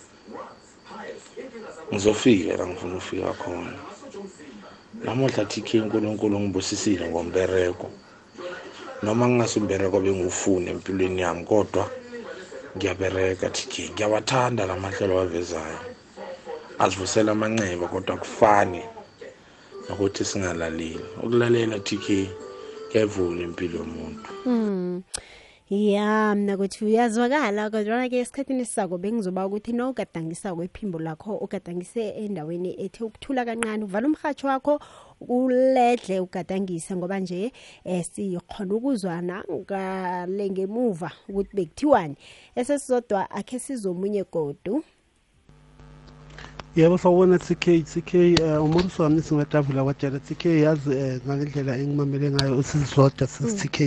ngizofika 1.89 2.51
la 2.59 2.63
ngifuna 2.69 2.95
ufika 3.01 3.31
khona 3.41 3.73
namuhla 5.05 5.43
tk 5.51 5.67
unkulunkulu 5.85 6.33
ngibusisile 6.41 7.03
ngombereko 7.11 7.87
noma 9.03 9.23
ngingasumbereko 9.29 9.95
bengiwufune 10.03 10.65
empilweni 10.75 11.21
yami 11.23 11.43
kodwa 11.53 11.85
ngiyabereka 12.77 13.49
tk 13.49 13.73
ngiyawathanda 13.93 14.65
la 14.65 14.75
mahlelo 14.75 15.15
wavezayo 15.15 15.79
azivusela 16.79 17.31
amanxeba 17.31 17.87
kodwa 17.87 18.17
kufani 18.17 18.81
nokuthi 19.89 20.25
singalaleli 20.25 20.99
ukulalela 21.17 21.79
tk 21.79 22.07
kuyayivula 22.91 23.41
impilo 23.41 23.79
yomuntu 23.79 24.29
mm. 24.45 25.03
ya 25.69 26.35
mna 26.37 26.57
kuthi 26.57 26.85
uyazwakala 26.85 27.69
kodwana-ke 27.69 28.19
esikhathini 28.21 28.65
sisako 28.65 28.97
bengizoba 28.97 29.45
ukuthi 29.47 29.73
nogadangisa 29.73 30.55
kwephimbo 30.55 30.99
lakho 30.99 31.37
ugadangise 31.37 32.09
endaweni 32.09 32.77
ethe 32.85 33.03
ukuthula 33.03 33.45
kancane 33.45 33.83
uvala 33.83 34.07
umrhatsho 34.07 34.47
wakho 34.47 34.79
kuledle 35.19 36.19
ugadangise 36.25 36.91
ngoba 36.95 37.19
nje 37.19 37.51
um 37.85 38.03
sikhona 38.11 38.73
ukuzwana 38.79 39.35
ngale 39.57 40.43
ngemuva 40.53 41.09
ukuthi 41.29 41.53
bekuthiwani 41.57 42.15
esesizodwa 42.59 43.21
akhe 43.39 43.57
sizomunye 43.65 44.23
godu 44.33 44.73
yebo 46.77 46.95
sawubona 47.01 47.37
tk 47.47 47.65
tk 47.91 48.09
um 48.13 48.35
eh, 48.45 48.63
umbukiso 48.65 48.99
wami 49.03 49.15
nisingadavula 49.15 49.83
kwajela 49.85 50.19
tk 50.27 50.43
yazi 50.65 50.89
um 50.93 50.99
eh, 51.05 51.17
ngalendlela 51.25 51.73
engimamele 51.81 52.27
ngayo 52.35 52.53
usizodwa 52.61 53.25
sis-tk 53.33 53.77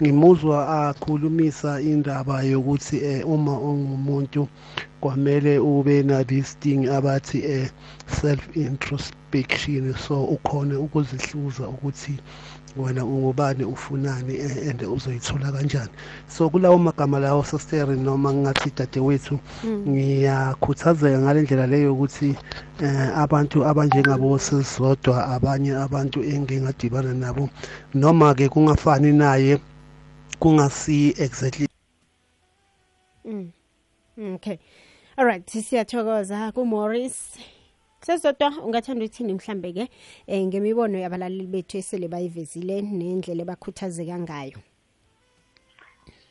ngimuzwa 0.00 0.56
akhulumisa 0.84 1.70
indaba 1.92 2.34
yokuthi 2.52 2.96
um 3.04 3.32
uma 3.34 3.54
ungumuntu 3.70 4.42
kwamele 5.00 5.52
ube 5.70 5.94
nalesi 6.08 6.54
thing 6.62 6.80
abathi 6.96 7.38
um 7.56 7.68
self 8.20 8.42
introspection 8.66 9.84
so 10.04 10.14
ukhone 10.36 10.74
ukuzihluza 10.86 11.64
ukuthi 11.74 12.12
wena 12.76 13.04
ungubani 13.04 13.64
ufunani 13.64 14.34
eh, 14.36 14.68
and 14.70 14.80
uzoyithola 14.82 15.52
kanjani 15.52 15.90
so 16.28 16.50
kulawo 16.50 16.78
magama 16.78 17.18
lawo 17.20 17.44
sositeri 17.44 17.96
noma 18.00 18.32
ngingathi 18.32 18.72
dadewethu 18.76 19.38
mm. 19.64 19.84
ngiyakhuthazeka 19.88 21.18
ngale 21.18 21.42
ndlela 21.42 21.66
leyo 21.66 21.94
ukuthi 21.94 22.34
eh 22.82 23.18
abantu 23.18 23.64
abanjengabo 23.64 24.38
sizodwa 24.38 25.26
abanye 25.28 25.72
abantu 25.76 26.24
engingadibana 26.24 27.14
nabo 27.14 27.48
noma 27.94 28.34
ke 28.34 28.48
kungafani 28.48 29.12
naye 29.12 29.58
kungasi 30.38 31.14
exactly 31.18 31.68
mm. 33.24 33.50
mm 34.16 34.34
okay 34.34 34.56
all 35.16 35.26
right 35.26 35.50
siyathokoza 35.50 36.52
ku 36.54 36.64
Morris 36.66 37.34
sesizodwa 38.18 38.52
ungathanda 38.64 39.04
ukuthini 39.04 39.34
mhlambe-ke 39.34 39.80
um 39.80 39.88
eh, 40.26 40.46
ngemibono 40.46 40.98
yabalaleli 40.98 41.46
bethu 41.52 41.76
esele 41.78 42.08
bayivezile 42.08 42.74
nendlela 42.82 43.42
ebakhuthazeka 43.42 44.18
ngayo 44.18 44.58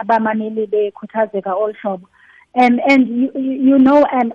abamameli 0.00 0.66
bekhuthazeka 0.66 1.54
olu 1.54 1.74
hlobo 1.82 2.06
um 2.56 2.70
and 2.88 3.08
you, 3.08 3.28
you 3.70 3.78
know 3.78 4.04
um 4.18 4.30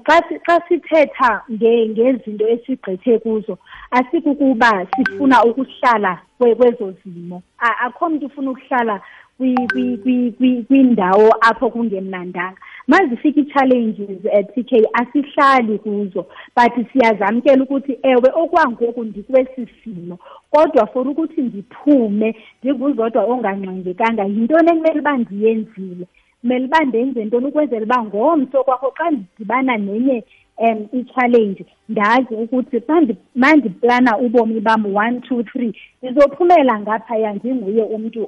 xa 0.48 0.56
sithetha 0.68 1.42
ngezinto 1.52 2.48
esigqithe 2.48 3.20
kuzo 3.20 3.58
asikukuba 3.92 4.86
sifuna 4.98 5.44
ukuhlala 5.44 6.22
kwezo 6.38 6.94
zimo 7.06 7.42
akho 7.60 8.10
mntu 8.10 8.26
ufuna 8.26 8.52
ukuhlala 8.52 9.02
kwindawo 10.68 11.32
apho 11.42 11.70
kungemnandanga 11.70 12.58
mazifika 12.90 13.42
i-challenges 13.42 14.22
TK 14.56 14.88
asihlali 14.94 15.78
kuzo 15.78 16.26
but 16.58 16.88
siyazamkela 16.92 17.64
ukuthi 17.64 17.98
ewe 18.04 18.30
okwangoku 18.34 19.04
ndikwesi 19.04 19.68
simo 19.84 20.18
kodwa 20.52 20.88
for 20.88 21.08
ukuthi 21.08 21.42
ndiphume 21.42 22.36
ndinguzodwa 22.64 23.24
ongangxengekanga 23.34 24.24
yintoni 24.34 24.70
ekumele 24.72 25.00
uba 25.00 25.18
ndiyenzile 25.18 26.06
kumele 26.42 26.66
uba 26.66 26.80
ndenze 26.86 27.26
ntoni 27.26 27.46
ukwenzela 27.46 27.86
uba 27.86 28.04
ngomso 28.04 28.64
kwakho 28.64 28.94
xa 28.98 29.12
ndidibana 29.12 29.78
nenye 29.78 30.24
um 30.68 30.80
i-challenge 31.00 31.66
ndazi 31.90 32.34
ukuthi 32.44 32.82
ma 33.36 33.56
ndiplana 33.56 34.18
ubomi 34.18 34.60
bam 34.60 34.86
one 34.96 35.20
two 35.20 35.44
three 35.44 35.74
ndizophumela 36.04 36.80
ngaphaya 36.80 37.34
ndinguye 37.34 37.84
umntu 37.84 38.22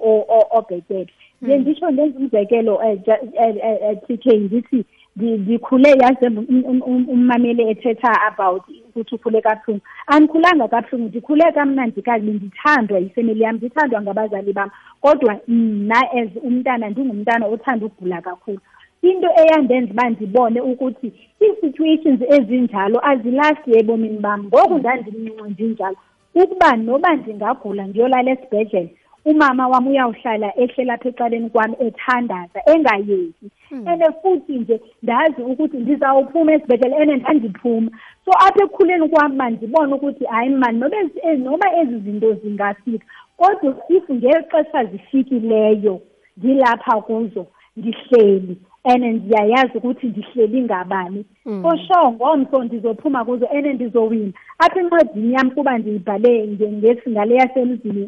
obhetele 0.58 1.10
Hmm. 1.42 1.50
ngisho 1.52 1.92
ngenza 1.92 2.20
umzekelo 2.20 2.82
eh, 2.84 3.00
eh, 3.34 3.56
eh, 3.64 3.98
TK 4.08 4.26
ngithi 4.42 4.86
ngikhule 5.20 5.90
yaze 5.90 6.28
um, 6.28 6.38
um, 6.50 6.82
um, 6.86 7.10
ummamele 7.10 7.64
ethetha 7.72 8.14
about 8.30 8.62
ukuthi 8.90 9.16
ukhule 9.16 9.42
kabuhlungu 9.42 9.82
angikhulanga 10.08 10.68
kabuhlungu 10.70 11.10
ngikhule 11.10 11.46
kamnandi 11.56 12.02
kabi 12.02 12.30
ngithandwa 12.38 13.00
yifamily 13.00 13.42
yami 13.42 13.60
ngithandwa 13.60 14.02
ngabazali 14.02 14.54
bami 14.54 14.72
kodwa 15.02 15.40
mna 15.48 16.02
as 16.14 16.30
umntana 16.46 16.90
ndingumntana 16.94 17.46
othanda 17.50 17.86
ukugula 17.90 18.22
kakhulu 18.22 18.60
into 19.02 19.28
eyandenza 19.42 19.92
uba 19.94 20.06
ndibone 20.14 20.62
ukuthi 20.62 21.10
ii-situations 21.42 22.22
ezinjalo 22.28 23.02
azilasti 23.06 23.70
ebomini 23.82 24.18
bam 24.22 24.44
ngoku 24.46 24.70
hmm. 24.70 24.80
ndandimncinci 24.80 25.64
njalo 25.74 25.96
ukuba 26.38 26.76
noba 26.78 27.16
ndingagula 27.18 27.88
ndiyolala 27.90 28.30
esibhedlele 28.36 28.94
umama 29.26 29.68
wami 29.68 29.90
uyawuhlala 29.90 30.50
ehle 30.64 30.84
lapha 30.90 31.10
ecaleni 31.10 31.50
kwami 31.54 31.76
ethandaza 31.88 32.60
engayeki 32.74 33.48
hmm. 33.70 33.88
ene 33.88 34.08
futhi 34.22 34.58
nje 34.60 34.76
ndazi 35.04 35.42
ukuthi 35.52 35.78
ndizawuphuma 35.78 36.54
esibhedlela 36.54 36.96
ene 37.02 37.16
ndandiphuma 37.18 37.90
so 38.26 38.32
apha 38.46 38.62
ekukhuleni 38.64 39.08
kwami 39.10 39.36
mandibone 39.36 39.94
ukuthi 39.96 40.26
hayi 40.26 40.50
mani 40.62 40.78
noba 40.80 40.98
eh, 41.26 41.40
noba 41.40 41.66
ezi 41.80 41.98
zinto 42.04 42.30
zingafika 42.34 43.06
kodwa 43.38 43.70
if 43.96 44.06
ngexesha 44.16 44.80
zifikileyo 44.92 45.96
ndilapha 46.38 46.96
kuzo 47.06 47.44
ndihleli 47.78 48.56
and 48.90 49.04
ngiyayazi 49.04 49.78
ukuthi 49.78 50.06
ndihleli 50.10 50.58
ngabani 50.66 51.22
mm. 51.46 51.62
oshongo 51.72 52.26
mso 52.38 52.58
ndizophuma 52.66 53.20
kuzo 53.28 53.46
and 53.56 53.66
ndizowina 53.66 54.34
apha 54.64 54.78
incwadini 54.82 55.34
yami 55.34 55.52
kuba 55.56 55.72
ndiyibhale 55.78 56.34
ngengale 56.48 57.34
yasemzini 57.42 58.04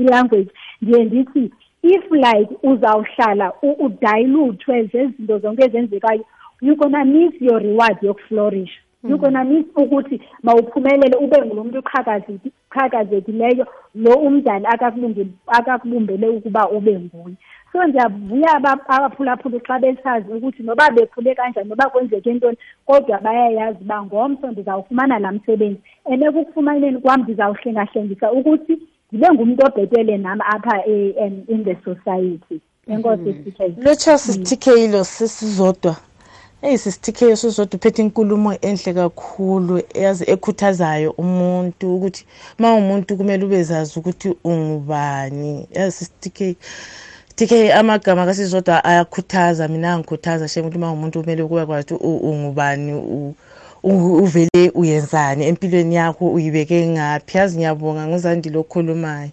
i-language 0.00 0.50
ndiye 0.82 1.04
ndithi 1.04 1.44
if 1.92 2.04
like 2.24 2.52
uzawuhlala 2.70 3.46
udayilutwe 3.86 4.74
zezinto 4.92 5.34
zonke 5.42 5.62
ezenzekayo 5.64 6.24
you 6.62 6.74
gonna 6.76 7.04
miss 7.04 7.34
your 7.40 7.58
reward 7.68 7.96
yokuflorisha 8.02 8.80
yukona 9.08 9.40
hmm. 9.42 9.52
mithi 9.54 9.70
ukuthi 9.80 10.16
mawuphumelele 10.42 11.16
ube 11.16 11.38
ngulomuntu 11.44 11.78
uqhakazekileyo 11.80 13.64
lo 13.94 14.14
umzali 14.28 14.66
akakubumbele 15.50 16.26
ukuba 16.28 16.62
ube 16.76 16.94
nguye 17.00 17.36
so 17.72 17.78
ndiyavuya 17.86 18.50
abaphulaphula 18.58 19.32
xa 19.66 19.74
besazi 19.82 20.26
ukuthi 20.36 20.60
noba 20.66 20.84
bekhule 20.96 21.30
kanjani 21.38 21.68
noba 21.70 21.86
kwenzeke 21.92 22.30
ntoni 22.36 22.56
kodwa 22.86 23.16
bayayazi 23.24 23.78
uba 23.84 23.98
ngomso 24.04 24.44
ndizawufumana 24.50 25.14
laa 25.22 25.32
msebenzi 25.32 25.80
and 26.12 26.20
ekukufumaneni 26.22 26.98
kwam 27.00 27.22
ndizawuhlengahlengisa 27.22 28.26
ukuthi 28.36 28.74
ndibe 29.12 29.26
ngumntu 29.34 29.60
obhetele 29.66 30.14
nam 30.18 30.38
apha 30.54 30.76
e, 30.86 30.96
in 31.48 31.60
the 31.64 31.76
society 31.84 32.60
enkosi 32.90 33.22
mm. 33.22 33.74
lutsho 33.84 34.18
sithikeyilo 34.18 34.96
hmm. 34.96 35.04
sisizodwa 35.16 35.96
eyi 36.62 36.78
sisithikheyo 36.78 37.36
sosodwa 37.36 37.76
uphethe 37.78 38.02
inkulumo 38.04 38.50
enhle 38.68 38.92
kakhulu 39.00 39.72
yazi 40.04 40.24
ekhuthazayo 40.34 41.10
umuntu 41.22 41.84
ukuthi 41.96 42.22
ma 42.60 42.68
umuntu 42.80 43.10
kumele 43.18 43.42
ubezazi 43.48 43.92
ukuthi 43.98 44.28
ungubani 44.50 45.52
yazi 45.76 45.92
sisithikheyo 45.96 46.56
TK 47.36 47.52
amagama 47.80 48.22
kasizodwa 48.28 48.76
ayakhuthaza 48.90 49.64
mina 49.72 49.88
angikhuthaza 49.92 50.44
she 50.52 50.60
umuntu 50.60 50.78
mawumuntu 50.84 51.16
kumele 51.20 51.42
kuba 51.48 51.64
kwathi 51.68 51.94
ungubani 52.28 52.92
uvele 54.24 54.62
uyenzani 54.80 55.40
empilweni 55.48 55.94
yakho 55.96 56.24
uyibeke 56.36 56.76
ngaphi 56.94 57.34
yazi 57.36 57.54
ngiyabonga 57.58 58.02
ngizandile 58.08 58.56
okhulumayo 58.60 59.32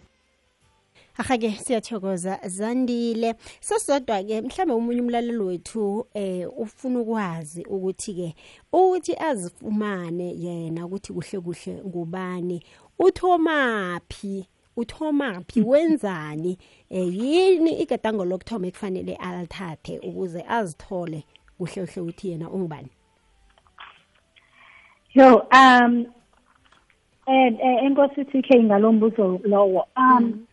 ahake 1.18 1.52
siyathokoza 1.52 2.40
zandile 2.44 3.34
sesizodwa 3.60 4.24
ke 4.24 4.42
mhlambe 4.42 4.74
umunye 4.74 5.02
umlaleli 5.02 5.38
wethu 5.38 6.06
eh 6.14 6.46
ufuna 6.60 7.00
ukwazi 7.00 7.66
ukuthi 7.66 8.14
ke 8.14 8.36
ukuthi 8.72 9.16
azifumane 9.18 10.34
yena 10.38 10.86
ukuthi 10.86 11.14
kuhle 11.14 11.38
kuhle 11.42 11.74
ngubani 11.86 12.58
uthomaphi 13.00 14.46
uthomaphi 14.78 15.62
wenzani 15.62 16.58
eh, 16.90 17.08
yini 17.18 17.82
igadango 17.82 18.24
lokuthoma 18.26 18.68
ekufanele 18.68 19.16
alithathe 19.16 19.98
ukuze 20.06 20.46
azithole 20.48 21.24
kuhle 21.58 21.82
kuhle 21.86 22.02
ukuthi 22.02 22.30
yena 22.30 22.50
ungubani 22.50 22.90
yo 25.14 25.48
um 25.52 26.06
eh, 27.26 27.54
eh 27.62 27.84
enkosi 27.86 28.26
TK 28.26 28.64
ngalombuzo 28.70 29.40
lowo 29.46 29.88
um 29.98 30.47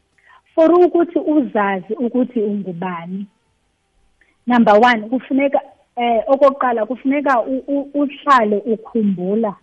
for 0.55 0.69
ukuthi 0.73 1.19
uzazi 1.19 1.95
ukuthi 1.95 2.41
ungubani 2.41 3.27
number 4.47 4.75
1 4.77 5.09
kufuneka 5.09 5.61
eh 5.97 6.23
okokuqala 6.27 6.87
kufuneka 6.87 7.41
uhlale 7.95 8.57
ukhumbula 8.73 9.55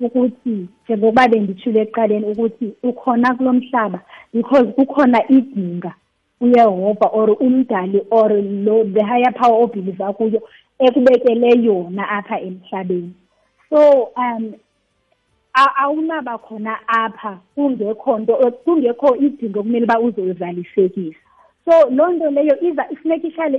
ukuthi 0.00 0.66
njengoba 0.84 1.28
bendithule 1.28 1.80
eqaleni 1.82 2.24
ukuthi 2.32 2.68
ukhona 2.90 3.34
kulomhlaba 3.34 4.00
because 4.34 4.64
kukhona 4.78 5.18
idinga 5.36 5.92
uyehova 6.40 7.06
or 7.12 7.28
umdali 7.42 8.02
or 8.10 8.30
lo 8.42 8.84
the 8.84 9.02
higher 9.02 9.32
power 9.34 9.62
obhiliva 9.64 10.12
kuyo 10.12 10.42
ekubekele 10.78 11.50
yona 11.64 12.02
apha 12.08 12.36
emhlabeni 12.40 13.14
so 13.70 14.10
um 14.16 14.54
awunaba 15.54 16.38
khona 16.38 16.78
apha 16.86 17.38
kungekho 17.54 18.18
nto 18.18 18.34
kungekho 18.64 19.16
idingo 19.16 19.62
kumele 19.62 19.84
uba 19.84 20.00
uzoyozalisekisa 20.00 21.18
so 21.64 21.90
loo 21.90 22.08
nto 22.12 22.30
leyo 22.30 22.56
iza 22.62 22.86
ifuneka 22.90 23.28
ihlale 23.28 23.58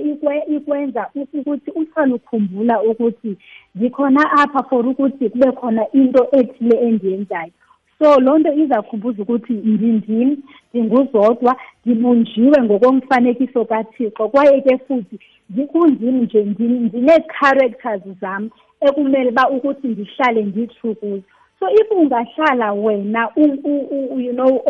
ikwenza 0.56 1.06
ukuthi 1.14 1.70
uhlale 1.70 2.14
ukhumbula 2.14 2.82
ukuthi 2.82 3.36
zikhona 3.74 4.32
apha 4.32 4.62
for 4.68 4.86
ukuthi 4.86 5.28
kube 5.30 5.52
khona 5.52 5.86
into 5.92 6.26
ethile 6.32 6.76
endiyenzayo 6.78 7.50
so 7.98 8.20
loo 8.20 8.38
nto 8.38 8.52
izakhumbuza 8.52 9.22
ukuthi 9.22 9.52
ndindim 9.52 10.36
ndinguzodwa 10.72 11.56
ndibunjiwe 11.86 12.62
ngokomfanekiso 12.62 13.64
kathixo 13.64 14.28
kwaye 14.28 14.60
ke 14.60 14.78
futhi 14.88 15.18
ndikundim 15.50 16.16
nje 16.22 16.44
ndinee-characters 16.44 18.02
zam 18.20 18.50
ekumele 18.80 19.30
uba 19.30 19.50
ukuthi 19.50 19.88
ndihlale 19.88 20.42
nditrue 20.42 20.94
kuzo 20.94 21.22
so 21.62 21.68
if 21.70 21.88
ungahlala 21.90 22.72
wena 22.74 23.28
you 23.36 24.32
know 24.32 24.62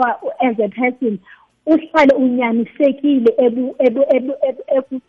as 0.43 0.57
a 0.65 0.69
person 0.69 1.19
uhlale 1.67 2.15
unyanisekile 2.15 3.35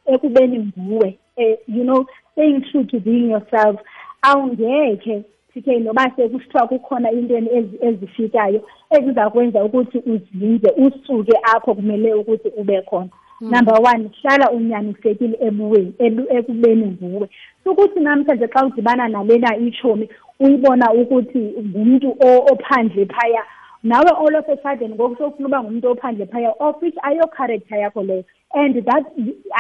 ekubeni 0.06 0.72
nguwe 0.80 1.18
e, 1.38 1.58
you 1.68 1.84
know 1.84 2.06
saying 2.36 2.62
true 2.72 2.84
to 2.84 3.00
being 3.00 3.30
yourself 3.30 3.80
awungeke 4.22 5.22
sike 5.54 5.80
noba 5.80 6.12
sekuthiwa 6.16 6.68
kukhona 6.68 7.12
intweni 7.12 7.50
ezifikayo 7.82 8.62
eziza 8.90 9.30
kwenza 9.30 9.64
ukuthi 9.64 9.98
uzinze 9.98 10.72
usuke 10.78 11.34
apho 11.56 11.74
kumele 11.76 12.14
ukuthi 12.14 12.48
ube 12.58 12.82
khona 12.82 13.10
hmm. 13.40 13.52
number 13.52 13.80
one 13.94 14.10
hlala 14.22 14.52
unyanisekile 14.52 15.38
ebuweni 15.42 15.94
ekubeni 16.30 16.86
nguwe 17.02 17.30
sukuthi 17.64 18.00
namhlanje 18.00 18.48
xa 18.48 18.66
udibana 18.66 19.08
nalena 19.10 19.58
itshomi 19.58 20.10
uyibona 20.44 20.86
ukuthi 21.00 21.44
ngumuntu 21.64 22.08
ophandle 22.52 23.06
phaya 23.16 23.44
nawe 23.84 24.10
all 24.18 24.36
of 24.36 24.48
a 24.50 24.56
sudden 24.64 24.92
ngoku 24.96 25.16
sofuna 25.16 25.48
uba 25.48 25.58
ngumuntu 25.64 25.88
ophandle 25.96 26.26
phaya 26.28 26.52
of 26.60 26.76
which 26.82 26.96
ayo 27.08 27.24
character 27.38 27.78
yakho 27.80 28.04
leyo 28.04 28.24
and 28.54 28.76
that 28.88 29.04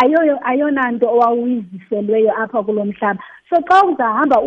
ayoyo 0.03 0.35
ayonanto 0.43 1.07
owawuyiziselweyo 1.15 2.31
apha 2.43 2.59
kulo 2.63 2.85
mhlaba 2.85 3.19
so 3.49 3.55
xa 3.69 3.77
uzahamba 3.87 4.37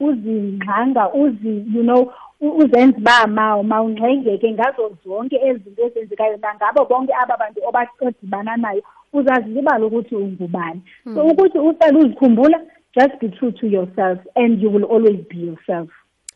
uzingxanga 0.00 1.08
uzi 1.14 1.54
you 1.74 1.82
know 1.82 2.12
uzenza 2.40 3.14
uba 3.26 3.62
mawungxengeke 3.62 4.52
ngazo 4.52 4.90
zonke 5.04 5.36
ezinto 5.48 5.82
ezenzekayo 5.86 6.36
nangabo 6.36 6.84
bonke 6.84 7.12
aba 7.16 7.34
bantu 7.36 7.60
odibana 8.06 8.56
nayo 8.56 8.82
uzazibala 9.12 9.86
ukuthi 9.86 10.14
ungubani 10.16 10.80
so 11.04 11.22
hmm. 11.22 11.30
ukuthi 11.30 11.58
usele 11.58 11.98
uzikhumbula 11.98 12.60
just 12.98 13.20
be 13.20 13.28
true 13.28 13.52
to 13.60 13.66
yourself 13.66 14.18
and 14.34 14.60
you 14.62 14.68
will 14.74 14.84
always 14.94 15.20
be 15.30 15.36
yourself 15.38 15.88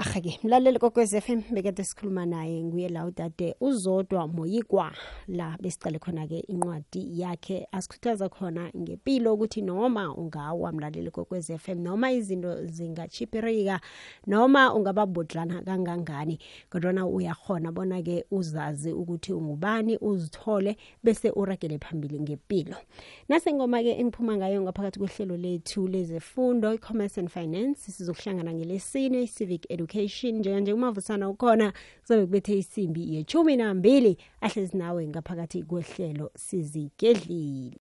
ahake 0.00 0.40
mlaleli 0.42 0.78
kokwez 0.78 1.14
f 1.14 1.30
m 1.30 1.42
bekade 1.50 1.84
sikhuluma 1.84 2.26
naye 2.26 2.62
nguye 2.64 2.88
la 2.88 3.06
udade 3.06 3.54
uzodwa 3.60 4.28
moyikwa 4.28 4.92
la 5.28 5.58
besicale 5.60 5.98
khona-ke 5.98 6.38
incwadi 6.38 7.20
yakhe 7.20 7.66
asikhuthaza 7.72 8.28
khona 8.28 8.70
ngempilo 8.76 9.34
ukuthi 9.34 9.62
noma 9.62 10.14
ungawa 10.14 10.72
mlaleli 10.72 11.10
kokwez 11.10 11.50
f 11.50 11.68
m 11.68 11.80
noma 11.82 12.12
izinto 12.12 12.64
zingachiphirika 12.66 13.80
noma 14.26 14.74
ungababodlana 14.74 15.62
kangangani 15.62 16.38
kodwana 16.70 17.06
uyakhona 17.06 17.72
bona-ke 17.72 18.24
uzazi 18.30 18.92
ukuthi 18.92 19.32
ungubani 19.32 19.96
uzithole 20.00 20.76
bese 21.04 21.30
uragele 21.30 21.78
phambili 21.78 22.20
ngempilo 22.20 22.76
nasengoma-ke 23.28 23.98
engiphuma 23.98 24.36
ngayo 24.38 24.62
ngaphakathi 24.62 24.98
kwehlelo 24.98 25.36
lethu 25.36 25.88
lezefundo 25.88 26.74
i-commerce 26.74 27.18
and 27.20 27.28
finance 27.28 27.90
sizokuhlangana 27.90 28.54
ngelesine 28.54 29.22
i-civic 29.22 29.66
education 29.68 29.87
education 29.88 30.34
njenganjekumava 30.38 30.98
usana 30.98 31.26
ukhona 31.34 31.66
kuzobe 32.00 32.24
kubethe 32.24 32.58
isimbi 32.58 33.02
yechumi 33.14 33.54
nambili 33.60 34.12
ahlezi 34.46 34.76
nawe 34.82 35.00
ngaphakathi 35.10 35.60
kwehlelo 35.68 36.26
sizigedlile 36.44 37.78